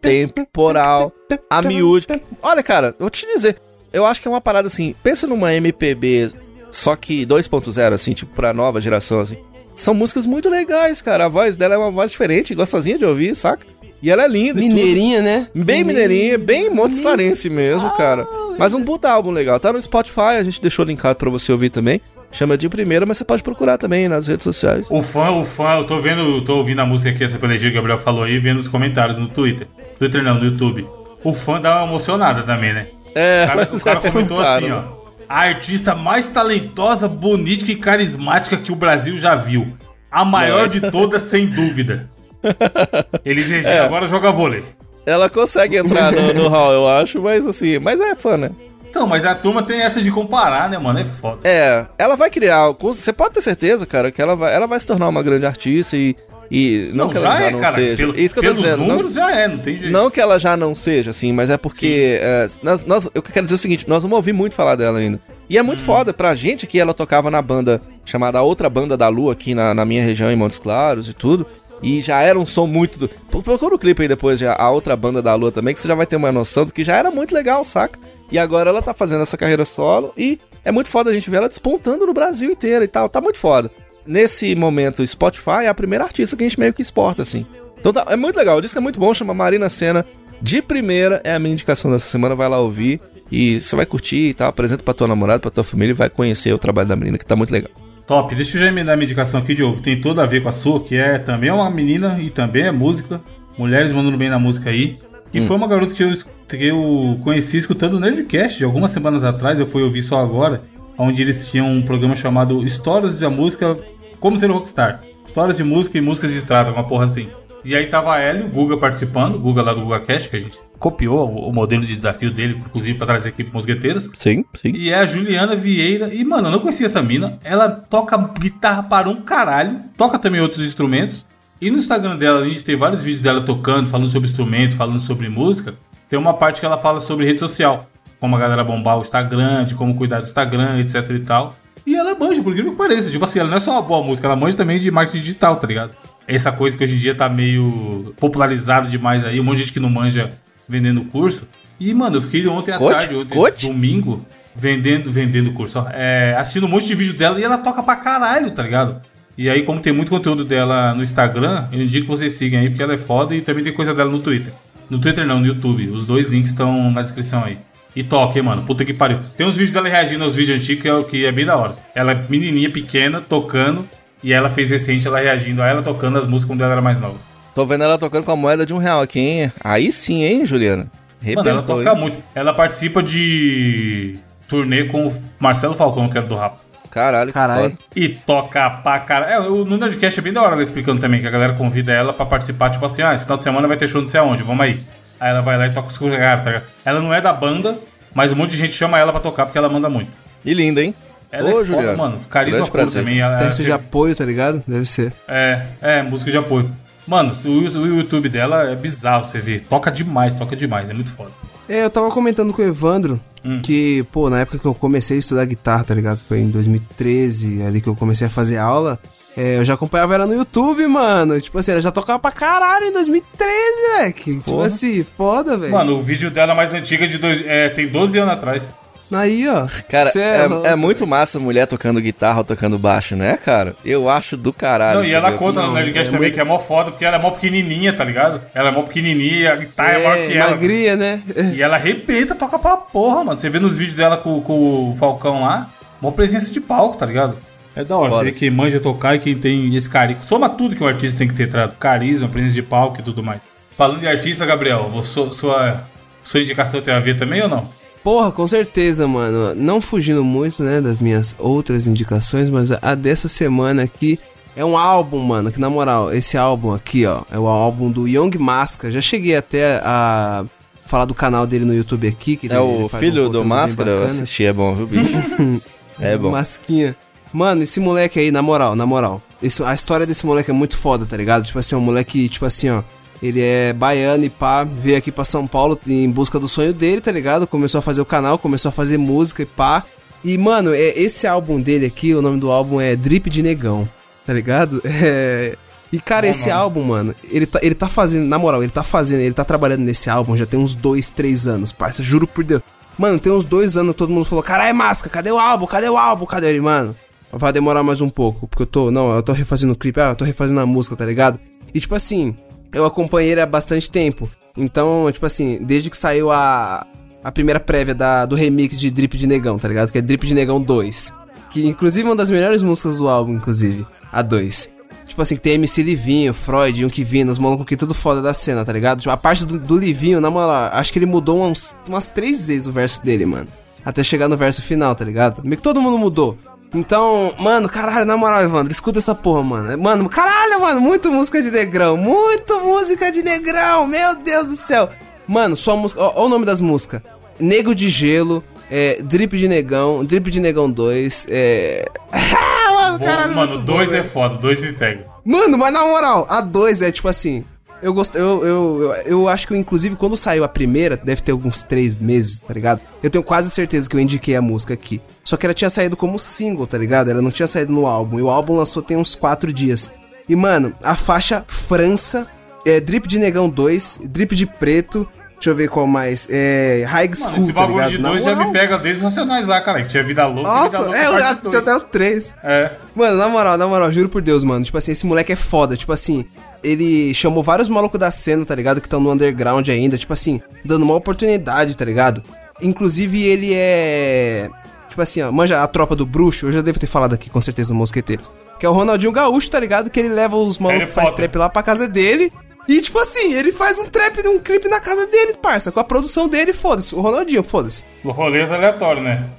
[0.01, 1.11] Temporal,
[1.49, 2.07] a Miúde.
[2.41, 3.57] Olha, cara, eu vou te dizer.
[3.93, 4.95] Eu acho que é uma parada assim.
[5.03, 6.31] Pensa numa MPB,
[6.71, 9.37] só que 2.0, assim, tipo, pra nova geração, assim.
[9.81, 11.25] São músicas muito legais, cara.
[11.25, 13.65] A voz dela é uma voz diferente, gostosinha de ouvir, saca?
[14.01, 14.59] E ela é linda.
[14.59, 15.47] Mineirinha, né?
[15.53, 18.23] Bem mineirinha, bem Montes Clarense mesmo, cara.
[18.57, 19.59] Mas um puta álbum legal.
[19.59, 21.99] Tá no Spotify, a gente deixou linkado pra você ouvir também.
[22.31, 24.85] chama de primeira, mas você pode procurar também nas redes sociais.
[24.89, 27.69] O fã, o fã, eu tô vendo, eu tô ouvindo a música aqui, essa pelegia
[27.69, 29.67] que o Gabriel falou aí, vendo os comentários no Twitter.
[29.99, 30.87] Twitter não, no YouTube.
[31.23, 32.87] O fã dá uma emocionada também, né?
[33.13, 35.00] É, O cara, o cara é comentou assim, ó.
[35.31, 39.77] A artista mais talentosa, bonita e carismática que o Brasil já viu.
[40.11, 42.09] A maior de todas, sem dúvida.
[43.23, 43.79] Eles É.
[43.79, 44.61] Agora joga vôlei.
[45.05, 48.51] Ela consegue entrar no, no hall, eu acho, mas assim, mas é fã, né?
[48.89, 50.99] Então, mas a turma tem essa de comparar, né, mano?
[50.99, 51.39] É foda.
[51.47, 52.75] É, ela vai criar.
[52.77, 55.95] Você pode ter certeza, cara, que ela vai, ela vai se tornar uma grande artista
[55.95, 56.13] e.
[56.51, 57.73] e não, que ela já, é, não cara.
[57.75, 57.95] seja.
[57.97, 58.79] Pelo- Isso que eu tô pelos dizendo.
[58.79, 59.91] não- números já é, não tem jeito.
[59.91, 62.19] Não que ela já não seja, assim, mas é porque.
[62.21, 65.19] é, nós, nós- eu quero dizer o seguinte: nós vamos ouvir muito falar dela ainda.
[65.49, 65.85] E é muito Hum.
[65.85, 69.53] foda pra gente que ela tocava na banda chamada A Outra Banda da Lua, aqui
[69.55, 71.45] na, na minha região, em Montes Claros e tudo.
[71.83, 72.99] E já era um som muito.
[72.99, 73.09] Do...
[73.09, 75.87] Pro- Procura o clipe aí depois, já, A Outra Banda da Lua também, que você
[75.87, 77.97] já vai ter uma noção do que já era muito legal, saca?
[78.31, 81.37] E agora ela tá fazendo essa carreira solo e é muito foda a gente ver
[81.37, 83.09] ela despontando no Brasil inteiro e tal.
[83.09, 83.71] Tá muito foda.
[84.05, 87.45] Nesse momento, Spotify é a primeira artista que a gente meio que exporta, assim.
[87.79, 88.57] Então tá- é muito legal.
[88.57, 90.05] O disco é muito bom, chama Marina Senna.
[90.41, 92.99] De primeira é a minha indicação dessa semana, vai lá ouvir.
[93.31, 94.49] E você vai curtir e tal.
[94.49, 97.25] Apresenta pra tua namorada, pra tua família e vai conhecer o trabalho da menina, que
[97.25, 97.71] tá muito legal.
[98.05, 99.79] Top, deixa eu já emendar minha indicação aqui, Diogo.
[99.81, 102.71] Tem tudo a ver com a sua, que é também uma menina e também é
[102.71, 103.21] música.
[103.57, 104.97] Mulheres mandando bem na música aí.
[105.33, 106.11] E foi uma garota que eu,
[106.49, 109.59] que eu conheci escutando o Nerdcast de algumas semanas atrás.
[109.61, 110.61] Eu fui ouvir só agora.
[110.97, 113.77] Onde eles tinham um programa chamado Histórias da Música
[114.19, 115.01] Como Ser um Rockstar.
[115.25, 117.29] Histórias de música e músicas de estrada, uma porra assim.
[117.63, 120.39] E aí tava ela e o Guga participando, o Guga lá do GugaCast, que a
[120.39, 124.09] gente copiou o, modelo de desafio dele, inclusive pra trazer aqui pro Mosqueteiros.
[124.17, 124.71] Sim, sim.
[124.73, 126.11] E é a Juliana Vieira.
[126.11, 127.37] E, mano, eu não conhecia essa mina.
[127.43, 129.79] Ela toca guitarra para um caralho.
[129.95, 131.23] Toca também outros instrumentos.
[131.61, 134.99] E no Instagram dela, a gente tem vários vídeos dela tocando, falando sobre instrumento, falando
[134.99, 135.75] sobre música.
[136.09, 137.87] Tem uma parte que ela fala sobre rede social.
[138.21, 141.55] Como a galera bombar o Instagram, de como cuidar do Instagram, etc e tal.
[141.85, 143.11] E ela manja, por incrível que pareça.
[143.11, 145.57] Tipo assim, ela não é só uma boa música, ela manja também de marketing digital,
[145.57, 145.91] tá ligado?
[146.27, 149.39] Essa coisa que hoje em dia tá meio popularizado demais aí.
[149.39, 150.29] Um monte de gente que não manja
[150.69, 151.47] vendendo curso.
[151.79, 152.95] E, mano, eu fiquei ontem à Coach?
[152.95, 153.67] tarde, ontem, Coach?
[153.67, 154.23] domingo,
[154.55, 157.95] vendendo, vendendo curso, ó, é, assistindo um monte de vídeo dela e ela toca pra
[157.95, 159.01] caralho, tá ligado?
[159.35, 162.69] E aí, como tem muito conteúdo dela no Instagram, eu indico que vocês sigam aí,
[162.69, 164.53] porque ela é foda e também tem coisa dela no Twitter.
[164.89, 165.89] No Twitter não, no YouTube.
[165.89, 167.57] Os dois links estão na descrição aí.
[167.95, 168.63] E toca, hein, mano.
[168.63, 169.19] Puta que pariu.
[169.35, 171.57] Tem uns vídeos dela reagindo aos vídeos antigos que é, o que é bem da
[171.57, 171.75] hora.
[171.93, 173.87] Ela é menininha, pequena, tocando.
[174.23, 176.99] E ela fez recente ela reagindo a ela tocando as músicas quando ela era mais
[176.99, 177.15] nova.
[177.55, 179.51] Tô vendo ela tocando com a moeda de um real aqui, hein?
[179.63, 180.89] Aí sim, hein, Juliana?
[181.35, 181.97] Mano, ela toca hein?
[181.99, 182.17] muito.
[182.33, 184.17] Ela participa de
[184.47, 186.53] turnê com o Marcelo Falcão, que era do Rap.
[186.89, 187.77] Caralho, que Caralho.
[187.95, 189.31] E toca pra caralho.
[189.33, 191.91] É, o- no Nerdcast é bem da hora ela explicando também, que a galera convida
[191.91, 194.19] ela pra participar, tipo assim, ah, esse final de semana vai ter show não sei
[194.19, 194.79] aonde, vamos aí.
[195.21, 196.63] Aí ela vai lá e toca os caras, tá ligado?
[196.83, 197.77] Ela não é da banda,
[198.13, 200.11] mas um monte de gente chama ela pra tocar porque ela manda muito.
[200.43, 200.95] E linda, hein?
[201.31, 202.19] Ela é foda, mano.
[202.29, 203.19] Carisma puro também.
[203.21, 204.63] Ela, que ser de teve- apoio, tá ligado?
[204.67, 205.13] Deve ser.
[205.27, 206.69] É, é, música de apoio.
[207.07, 209.59] Mano, o, o YouTube dela é bizarro, você vê.
[209.59, 211.31] Toca demais, toca demais, é muito foda.
[211.69, 213.59] É, eu tava comentando com o Evandro Hum.
[213.63, 216.19] que, pô, na época que eu comecei a estudar guitarra, tá ligado?
[216.27, 218.99] Foi em 2013, ali que eu comecei a fazer aula.
[219.37, 221.39] É, eu já acompanhava ela no YouTube, mano.
[221.39, 223.51] Tipo assim, ela já tocava pra caralho em 2013,
[223.93, 224.35] moleque.
[224.37, 224.67] Tipo Porra.
[224.67, 225.71] assim, foda, velho.
[225.71, 228.73] Mano, o vídeo dela mais antigo é de dois, é, tem 12 anos atrás.
[229.13, 229.67] Aí, ó.
[229.89, 233.75] Cara, é, louco, é muito massa mulher tocando guitarra ou tocando baixo, né, cara?
[233.83, 234.99] Eu acho do caralho.
[234.99, 237.03] Não, e ela conta no Não, Nerdcast é também muito- que é mó foda, porque
[237.03, 238.41] ela é mó pequenininha, tá ligado?
[238.55, 240.51] Ela é mó pequenininha e a guitarra é, maior que ela.
[240.51, 241.21] magrinha, né?
[241.53, 243.37] E ela arrebenta, toca pra porra, mano.
[243.37, 245.67] Você vê nos vídeos dela com, com o Falcão lá,
[246.01, 247.37] mó presença de palco, tá ligado?
[247.75, 250.23] É da hora, você vê quem manja tocar e quem tem esse carisma.
[250.23, 251.77] Soma tudo que um artista tem que ter trato.
[251.77, 253.41] Carisma, presença de palco e tudo mais.
[253.77, 255.83] Falando de artista, Gabriel, você- sua,
[256.21, 257.65] sua indicação tem a ver também ou não?
[258.03, 259.55] Porra, com certeza, mano.
[259.55, 264.19] Não fugindo muito, né, das minhas outras indicações, mas a- dessa semana aqui
[264.55, 268.07] é um álbum, mano, que na moral, esse álbum aqui, ó, é o álbum do
[268.07, 268.91] Young Masca.
[268.91, 270.43] Já cheguei até a
[270.85, 272.35] falar do canal dele no YouTube aqui.
[272.35, 274.87] Que É ele- o ele faz um filho do Máscara, eu assisti, é bom, viu,
[274.87, 275.61] bicho?
[276.01, 276.31] é bom.
[276.31, 276.95] Masquinha.
[277.33, 279.21] Mano, esse moleque aí, na moral, na moral.
[279.41, 281.43] esse- a história desse moleque é muito foda, tá ligado?
[281.45, 282.83] Tipo assim, um moleque, tipo assim, ó.
[283.23, 287.01] Ele é baiano e pá, veio aqui pra São Paulo em busca do sonho dele,
[287.01, 287.47] tá ligado?
[287.47, 289.83] Começou a fazer o canal, começou a fazer música e pá.
[290.23, 293.87] E, mano, é, esse álbum dele aqui, o nome do álbum é Drip de Negão,
[294.27, 294.81] tá ligado?
[294.85, 295.55] É.
[295.93, 296.61] E, cara, Bom esse nome.
[296.61, 299.81] álbum, mano, ele tá, ele tá fazendo, na moral, ele tá fazendo, ele tá trabalhando
[299.81, 302.61] nesse álbum já tem uns dois, três anos, parça, juro por Deus.
[302.97, 305.65] Mano, tem uns dois anos todo mundo falou, caralho, Masca, cadê o álbum?
[305.65, 306.25] Cadê o álbum?
[306.25, 306.95] Cadê ele, mano?
[307.33, 310.09] Vai demorar mais um pouco, porque eu tô, não, eu tô refazendo o clipe, ah,
[310.09, 311.39] eu tô refazendo a música, tá ligado?
[311.73, 312.35] E tipo assim,
[312.73, 314.29] eu acompanhei ele há bastante tempo.
[314.55, 316.85] Então, tipo assim, desde que saiu a,
[317.23, 319.91] a primeira prévia da, do remix de Drip de Negão, tá ligado?
[319.91, 321.13] Que é Drip de Negão 2.
[321.49, 323.85] Que inclusive é uma das melhores músicas do álbum, inclusive.
[324.11, 324.69] A 2.
[325.05, 328.21] Tipo assim, que tem MC Livinho, Freud, um que vindo, os malucos que tudo foda
[328.21, 328.99] da cena, tá ligado?
[328.99, 332.47] Tipo, a parte do, do Livinho, na moral, acho que ele mudou uns, umas três
[332.47, 333.47] vezes o verso dele, mano.
[333.83, 335.41] Até chegar no verso final, tá ligado?
[335.43, 336.37] Meio que todo mundo mudou.
[336.73, 339.77] Então, mano, caralho, na moral, Evandro, escuta essa porra, mano.
[339.77, 341.97] Mano, caralho, mano, muito música de negrão.
[341.97, 344.89] Muito música de negrão, meu Deus do céu.
[345.27, 346.01] Mano, só música.
[346.01, 347.01] Ó, ó o nome das músicas:
[347.39, 351.85] Nego de Gelo, é, Drip de Negão, Drip de Negão 2, é.
[352.73, 354.11] mano, Bom, caralho, mano, dois bom, é velho.
[354.11, 355.05] foda, dois me pega.
[355.25, 357.43] Mano, mas na moral, a 2 é tipo assim.
[357.81, 358.15] Eu gosto.
[358.17, 361.97] Eu, eu, eu, eu acho que, inclusive, quando saiu a primeira, deve ter alguns três
[361.97, 362.79] meses, tá ligado?
[363.01, 365.01] Eu tenho quase certeza que eu indiquei a música aqui.
[365.31, 367.09] Só que ela tinha saído como single, tá ligado?
[367.09, 368.19] Ela não tinha saído no álbum.
[368.19, 369.89] E o álbum lançou tem uns quatro dias.
[370.27, 372.27] E, mano, a faixa França,
[372.65, 375.07] é Drip de Negão 2, Drip de Preto.
[375.35, 376.27] Deixa eu ver qual mais.
[376.29, 376.83] É.
[376.85, 377.91] High School, Mano, esse tá bagulho ligado?
[377.91, 379.83] de dois já me pega desde os Racionais lá, cara.
[379.83, 381.55] Que tinha vida louca Nossa, vida louca é, já dois.
[381.55, 382.35] até o 3.
[382.43, 382.71] É.
[382.93, 384.65] Mano, na moral, na moral, juro por Deus, mano.
[384.65, 385.77] Tipo assim, esse moleque é foda.
[385.77, 386.25] Tipo assim,
[386.61, 388.81] ele chamou vários malucos da cena, tá ligado?
[388.81, 389.97] Que estão no underground ainda.
[389.97, 392.21] Tipo assim, dando uma oportunidade, tá ligado?
[392.61, 394.49] Inclusive, ele é.
[394.91, 396.47] Tipo assim, ó, manja a tropa do bruxo.
[396.47, 398.29] Eu já devo ter falado aqui com certeza, mosqueteiros.
[398.59, 399.89] Que é o Ronaldinho Gaúcho, tá ligado?
[399.89, 402.29] Que ele leva os malucos que faz trap lá pra casa dele.
[402.67, 405.71] E, tipo assim, ele faz um trap, um clipe na casa dele, parça.
[405.71, 406.93] Com a produção dele, foda-se.
[406.93, 407.85] O Ronaldinho, foda-se.
[408.03, 409.29] Rolês aleatório, né?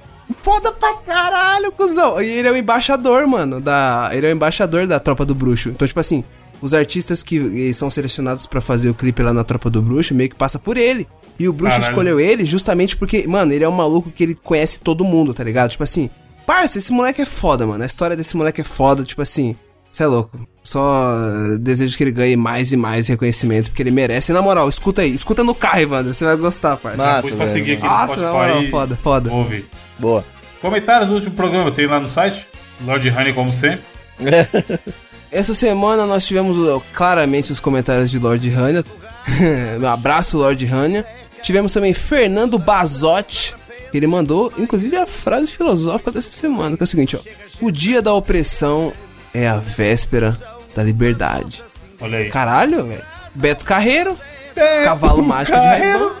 [0.41, 2.19] Foda pra caralho, cuzão.
[2.19, 4.09] E ele é o embaixador, mano, da.
[4.11, 5.69] Ele é o embaixador da Tropa do Bruxo.
[5.69, 6.23] Então, tipo assim,
[6.63, 10.15] os artistas que eh, são selecionados pra fazer o clipe lá na Tropa do Bruxo
[10.15, 11.05] meio que passa por ele.
[11.37, 11.91] E o Bruxo Caralho.
[11.91, 15.43] escolheu ele justamente porque, mano, ele é um maluco que ele conhece todo mundo, tá
[15.43, 15.71] ligado?
[15.71, 16.09] Tipo assim,
[16.47, 17.83] parça, esse moleque é foda, mano.
[17.83, 19.57] A história desse moleque é foda, tipo assim,
[19.91, 20.47] cê é louco.
[20.63, 21.13] Só
[21.53, 24.31] eh, desejo que ele ganhe mais e mais reconhecimento, porque ele merece.
[24.31, 27.05] E, na moral, escuta aí, escuta no carro, Evandro, você vai gostar, parça.
[27.05, 29.33] Massa, Pus pra seguir aqui Nossa, no na moral, foda, foda.
[29.33, 29.65] ouvir.
[29.99, 30.23] Boa.
[30.61, 32.47] Comentários do último programa tem lá no site.
[32.85, 33.83] Lord Honey, como sempre.
[35.33, 38.85] Essa semana nós tivemos ó, claramente os comentários de Lord Hania.
[39.79, 41.05] Meu abraço, Lord Hania.
[41.41, 43.55] Tivemos também Fernando Bazotti,
[43.93, 47.19] ele mandou, inclusive, a frase filosófica dessa semana, que é o seguinte, ó.
[47.65, 48.93] O dia da opressão
[49.33, 50.37] é a véspera
[50.73, 51.61] da liberdade.
[51.99, 52.29] Olha aí.
[52.29, 53.03] Caralho, velho.
[53.35, 54.17] Beto Carreiro,
[54.55, 56.15] É, cavalo mágico de Carreiro.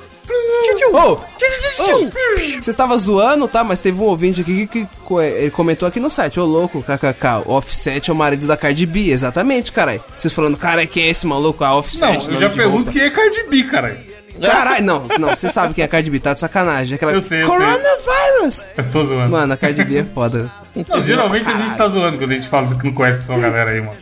[2.61, 3.63] Você estava zoando, tá?
[3.63, 6.39] Mas teve um ouvinte aqui que, que co- ele comentou aqui no site.
[6.39, 7.43] Ô, louco, kkk.
[7.45, 9.09] O Offset é o marido da Cardi B.
[9.09, 10.03] Exatamente, caralho.
[10.17, 11.63] Vocês falando, cara, quem é esse maluco?
[11.63, 12.27] A Offset.
[12.27, 13.97] Não, eu já de pergunto quem é Cardi B, cara.
[14.41, 15.29] Caralho, não, não.
[15.29, 16.19] Você sabe quem é a Cardi B.
[16.19, 16.95] Tá de sacanagem.
[16.95, 18.67] Aquela Eu sei, eu Coronavirus.
[18.77, 19.31] Eu tô zoando.
[19.31, 20.49] Mano, a Cardi B é foda.
[20.89, 23.71] Não, geralmente a gente tá zoando quando a gente fala que não conhece essa galera
[23.71, 23.97] aí, mano.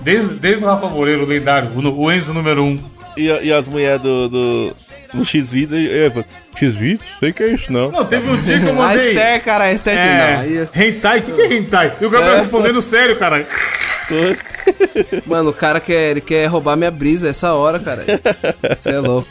[0.00, 2.66] Desde, desde o Rafa Moreira, o lendário, o, o Enzo número 1.
[2.66, 2.78] Um.
[3.18, 4.72] E, e as mulheres do, do,
[5.14, 6.24] eu falo,
[6.56, 7.00] X-Vídeos?
[7.20, 7.90] Sei que é isso, não.
[7.90, 9.12] Não, teve um dia que eu A mandei.
[9.12, 9.96] Esther, cara, a Esther.
[9.98, 10.42] É,
[10.74, 11.96] Não, hentai, o que, que é hentai?
[12.00, 12.38] E o Gabriel É.
[12.38, 13.46] respondendo sério, cara.
[15.26, 18.04] Mano, o cara quer, ele quer roubar minha brisa essa hora, cara.
[18.80, 19.28] Você é louco.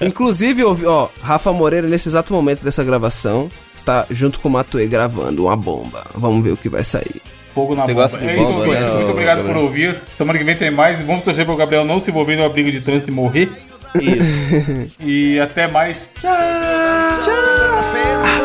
[0.00, 4.52] Inclusive, eu vi- ó, Rafa Moreira, nesse exato momento dessa gravação, está junto com o
[4.52, 6.04] Matuê gravando uma bomba.
[6.14, 7.20] Vamos ver o que vai sair.
[7.54, 8.02] Fogo na Você bomba.
[8.02, 8.96] gosta de É bomba, isso, né.
[8.98, 9.96] Muito obrigado por ouvir.
[10.16, 11.02] Tomara que vem tem mais.
[11.02, 13.50] Vamos torcer pro Gabriel não se envolver numa briga de trânsito e morrer.
[13.94, 14.92] Isso.
[15.00, 16.10] E até mais.
[16.18, 16.30] Tchau.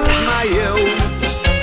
[0.06, 0.78] desmaiou.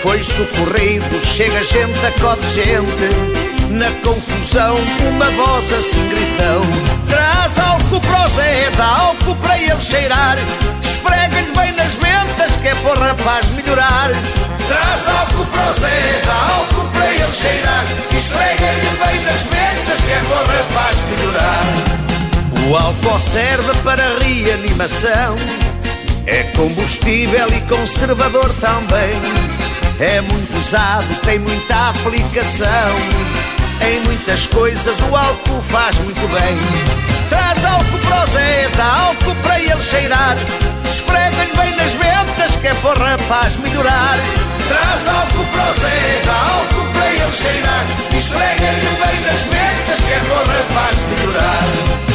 [0.02, 3.50] Foi socorrido, chega gente, acode gente.
[3.70, 4.76] Na confusão,
[5.08, 6.62] uma voz assim gritou:
[7.08, 10.36] Traz álcool para o Zé, dá álcool para ele cheirar.
[10.82, 14.10] Esfrega-lhe bem nas ventas, que é para o rapaz melhorar.
[14.68, 17.84] Traz álcool para o Zé, dá álcool para ele cheirar.
[18.16, 21.99] Esfrega-lhe bem nas ventas, que é para o rapaz melhorar.
[22.68, 25.36] O álcool serve para reanimação.
[26.26, 29.10] É combustível e conservador também.
[29.98, 32.68] É muito usado, tem muita aplicação.
[33.82, 36.58] Em muitas coisas o álcool faz muito bem.
[37.28, 40.36] Traz álcool para o Zé, dá álcool para ele cheirar.
[40.84, 44.18] Esfrega-lhe bem nas ventas, que é para o rapaz melhorar.
[44.68, 47.84] Traz álcool para o Zé, dá álcool para ele cheirar.
[48.16, 52.09] Esfrega-lhe bem nas ventas, que é para o rapaz melhorar.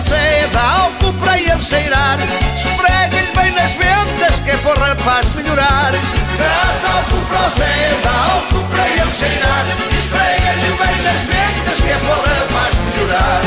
[0.00, 2.18] mas é de álcool para ele cheirar.
[2.56, 5.92] Esfregue-lhe bem nas ventas que é por rapaz melhorar.
[6.38, 9.66] Traz álcool para o dá álcool para ele cheirar.
[9.92, 13.40] Esfrega-lhe bem nas ventas que é por rapaz melhorar.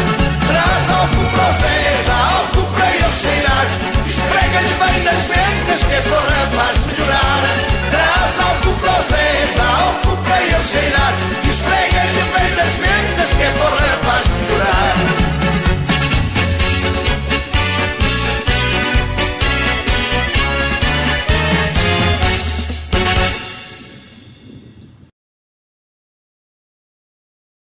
[0.46, 3.66] Traz álcool para o dá álcool para ele cheirar.
[4.06, 7.44] Esfrega-lhe bem nas ventas que é por rapaz melhorar.
[7.90, 11.14] Traz álcool para o dá álcool para ele cheirar.
[11.50, 15.23] Esfrega-lhe bem nas ventas que é por rapaz melhorar.